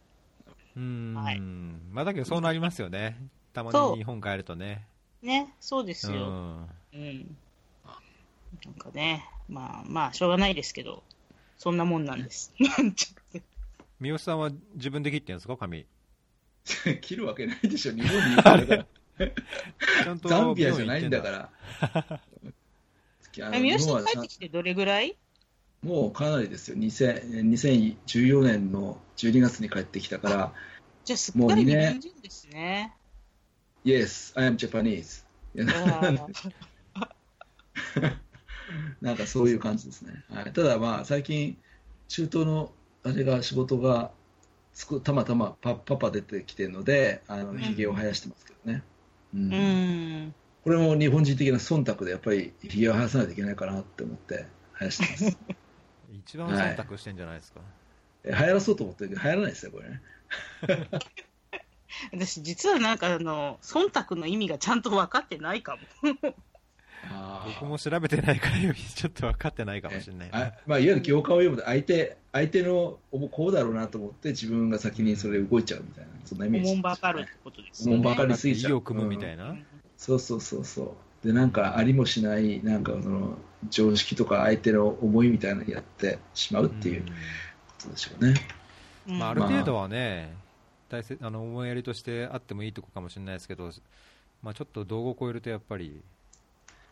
[0.76, 1.14] うーん。
[1.14, 3.16] はいまあだけどそうなりますよね。
[3.52, 4.86] たまに日本帰るとね。
[5.22, 6.12] ね、そうですよ。
[6.12, 6.68] うん。
[6.92, 7.36] うん。
[8.64, 11.02] なんかね、まあまあ、しょうがないですけど、
[11.57, 12.52] そんなもんなんです。
[12.59, 13.42] なんちゃって。
[14.00, 15.86] 三好さんは自分で切ってんですか髪？
[17.00, 18.86] 切るわけないでしょ、日本にいるから。
[20.05, 22.20] ちゃんとザンビアじゃないんだから。
[23.41, 25.16] 三好日本はさん帰ってきてどれぐらい？
[25.82, 26.76] もうかなりですよ。
[26.76, 30.53] 2000 2014年の12月に帰ってきたから、
[31.05, 32.97] じゃあすっかりもう二年日本人ですね。
[33.85, 35.24] Yes, I am Japanese.
[39.01, 40.24] なんかそういう感じですね。
[40.30, 41.59] はい、ただまあ、最近、
[42.09, 42.72] 中東の
[43.03, 44.11] あれが仕事が
[44.72, 48.82] つくたまたまパパパ出てきてるので、あのんひげを生やしてますけどね。
[49.35, 50.35] うんうん。
[50.64, 54.46] これも日本人的な忖度で、やっぱりひげを生やさないといけないかなって思って
[54.78, 55.38] 生やしてます。
[56.10, 57.60] 一番忖度してんじゃないですか。
[58.24, 60.02] え流行らそうと思ってるけど、流行らないですよ、これね。
[62.12, 65.82] 私、実はなんかあの、忖度の意味がちゃんと分かってないかも。
[67.10, 70.46] あー僕も調べてないから、ちょっと分かってないかもしれないな。
[70.46, 72.98] あまあ、いわゆる行間を読むと相手、相手の
[73.30, 78.00] こうだろうなと思って自分が先にそれ動いちゃうみたいな、そんなイメージおもんばかるってことですよね。
[78.00, 79.54] おもんばかりすぎちゃう意を組むみたいな。
[80.05, 81.26] そうそうそうそう。
[81.26, 83.38] で、なんかありもしない、なんかその
[83.70, 87.09] 常識とか相手の思いみたいなのやってしまうっていうこ
[87.84, 88.34] とでしょうね。
[89.09, 90.34] うんまあ、ある程度はね、
[90.90, 93.70] 大切あの思いやりとしてあってもいいとこかもしれないですけど、
[94.42, 96.02] まあ、ちょっと道後を超えるとやっぱり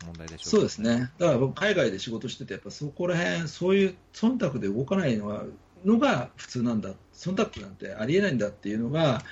[0.07, 1.11] 問題でしょそうですね。
[1.19, 5.45] だから僕、海外で仕事してて、やっぱそこら辺、そういう忖度で動かないのは
[5.85, 9.23] のが普通なんだ、忖度なんてありえないんだっていうのが、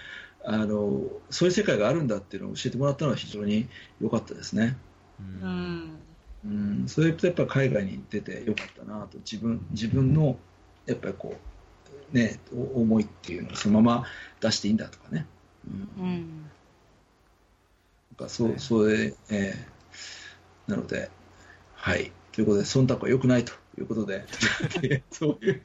[0.45, 3.69] あのそういう世界があるんだっていうのを教えてもらったのは非常に
[4.01, 4.77] 良かったですね。
[5.43, 5.51] ううん
[5.87, 5.99] ん。
[6.43, 6.49] う
[6.85, 10.39] ん、それとやっぱ海外に出てよかったなと、自分自分の
[10.87, 11.37] やっぱりこ
[12.13, 14.07] う、ね、お思いっていうのをそのまま
[14.41, 15.27] 出していいんだとかね。
[15.99, 16.43] うんうん。
[18.19, 19.71] なんかそう、それ、えー
[20.71, 21.11] なので、
[21.75, 22.13] はい。
[22.33, 24.25] ということで、忖度は良くないということで、
[25.11, 25.63] そういう。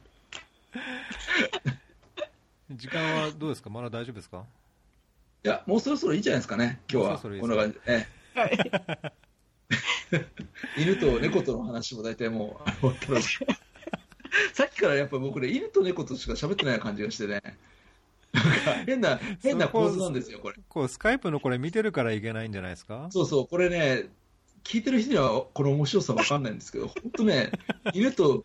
[2.72, 4.44] 時間はどうですか、まだ大丈夫ですか？
[5.44, 7.18] いや、もうそろそろいいんじゃないですかね、今日は。
[7.18, 7.80] そろそろこんな感じで。
[7.86, 8.06] え
[8.38, 8.58] はい。
[10.78, 13.22] 犬と猫との話も大体もうあ終わったので、
[14.52, 17.40] さっきからやっぱ僕ね、犬と猫としか喋ってない感じがしてね、
[18.32, 18.50] なんか
[18.86, 20.56] 変な、変な構図なんですよ、これ。
[20.68, 23.08] こうスカイプのこれ見てるからいけないんじゃないですか？
[23.10, 24.08] そうそう、これね、
[24.64, 27.50] 聞いてる人にはこの面白さわかんないんですけど、本当ね、
[27.94, 28.44] 犬と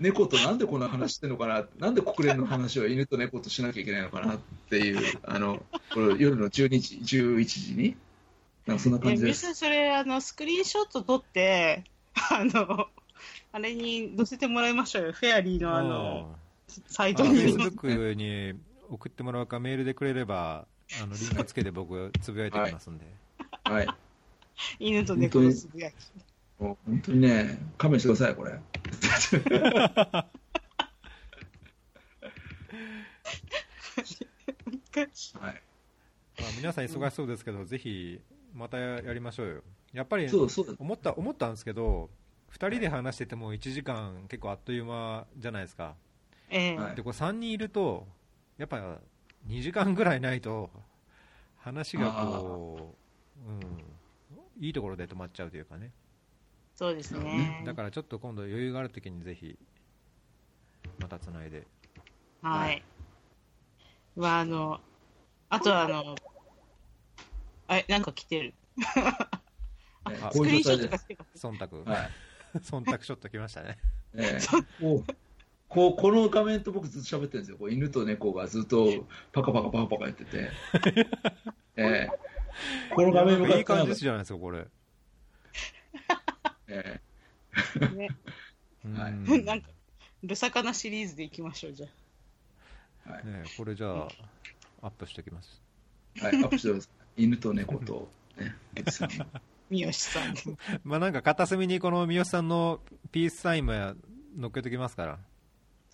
[0.00, 4.38] 猫となんでこんな話してるのかな、なんで国連の話を犬と猫としなきゃいけないのかなっ
[4.68, 7.96] ていう、あのこれ夜の12時、11時に、
[8.66, 9.42] なんかそんな感えじです。
[9.46, 11.84] 皆さん、それ、あの、スクリーンショット撮って、
[12.14, 12.88] あの、
[13.52, 15.12] あれに載せてもらいましょうよ。
[15.12, 16.34] フェアリーのあの、
[16.88, 17.44] サイフェトに。
[17.44, 18.54] イスブックに
[18.88, 20.66] 送ってもらうか、メールでくれれば、
[21.02, 23.04] あのリンクつけて僕、つぶやいてきますんで。
[23.64, 23.86] はい、
[24.80, 25.94] 犬と猫のつぶやき。
[26.58, 28.50] もう本当にね、勘弁してください、これ。
[28.52, 28.58] は
[35.50, 35.62] い、
[36.40, 38.20] まあ、皆さん忙しそうですけど、ぜひ
[38.54, 39.62] またやりましょうよ。
[39.92, 42.10] やっぱりそうそう思った思ったんですけど、
[42.52, 45.94] 2人で話してても1時間結構あっという間じゃないですか。
[46.50, 48.06] ええはいで、これ3人いると、
[48.58, 48.98] やっぱ
[49.48, 50.70] 2時間ぐらいないと、
[51.58, 52.94] 話がこ
[53.46, 55.90] う、うん、いいところで止まっちゃうというかね。
[56.74, 57.62] そうですね。
[57.64, 59.56] だからちょっと今度余裕があるときにぜひ、
[60.98, 61.66] またつないで。
[62.42, 62.82] はい。
[64.16, 64.80] まあ、あの、
[65.48, 66.16] あとはあの、
[67.68, 68.54] あれ、なんか来てる。
[70.10, 71.20] ねあスクリーンショットでが来てる。
[71.36, 72.10] 忖度、はい
[72.58, 73.78] 忖度ショット来ましたね。
[74.14, 74.46] ええ
[74.78, 75.14] こう
[75.68, 77.56] こうこの画面と僕ずっと喋ってるんですよ。
[77.56, 80.50] こう犬と猫がずっとパカパカパカパカやってて。
[81.76, 82.10] ええ
[82.94, 84.68] この画面向かいいってなんか感じじゃないですか、これ。
[86.68, 87.00] え
[88.84, 89.68] はいね なんか、
[90.22, 91.86] ルサカナシリーズでいきましょう、じゃ
[93.06, 93.24] えはい
[93.56, 94.08] これじゃあ、
[94.82, 95.62] アップしておきます。
[96.20, 97.24] はい、アップしてください。
[97.24, 98.54] 犬と猫と、ね。
[99.70, 100.42] 三好さんで。
[100.84, 103.72] まあなんか片隅にこの三好さんのピースサインも
[104.36, 105.18] 乗っけときますから。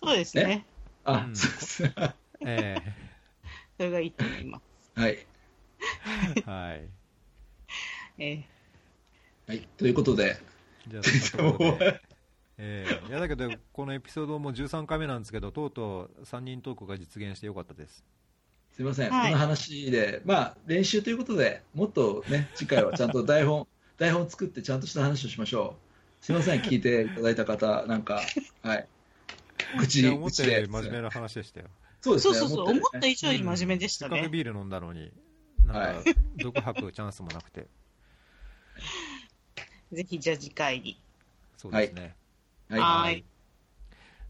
[0.03, 0.65] そうですね。
[1.03, 1.93] あ、うんそうですね。
[2.41, 2.75] え
[3.77, 4.99] それがいいと思います。
[4.99, 5.25] はい。
[6.35, 6.89] えはい。
[8.17, 8.45] ええ
[9.47, 9.67] はい。
[9.77, 10.37] ということで、
[10.87, 12.01] じゃあ。
[12.63, 18.03] ええいやだけど、このエピソードも13回目なんですけど、とうとう3人トークが実現してよかったです。
[18.73, 23.67] すみません、はいこの話で、まあ、練習ということで、もっとね、次回はちゃんと台本、
[23.97, 25.75] 台本作ってちゃんとした話をしましょ
[26.21, 26.25] う。
[26.25, 28.21] すみません、聞いていただいた方、なんか、
[28.61, 28.87] はい。
[29.79, 31.67] 口思った真面目な話でしたよ。
[32.01, 32.33] そうですね。
[32.33, 34.15] そうそうそう、思った以上に真面目でしたね。
[34.15, 35.11] せっかくビール飲んだのに、
[35.65, 37.67] なんはか、毒吐くチャンスもなくて。
[39.91, 40.97] ぜひ、じゃあ次回に。
[41.57, 42.17] そうですね。
[42.69, 42.91] はい。
[42.91, 43.25] はい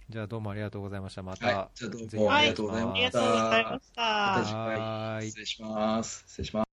[0.10, 1.24] じゃあどうもありがとうございました。
[1.24, 1.70] また、はい。
[1.76, 3.94] じゃあどうもありはいがとうございましありがとうございたまし。
[4.24, 4.44] またた。
[4.44, 4.86] 次はーい
[5.22, 6.24] 回、失礼します。
[6.28, 6.71] 失礼します。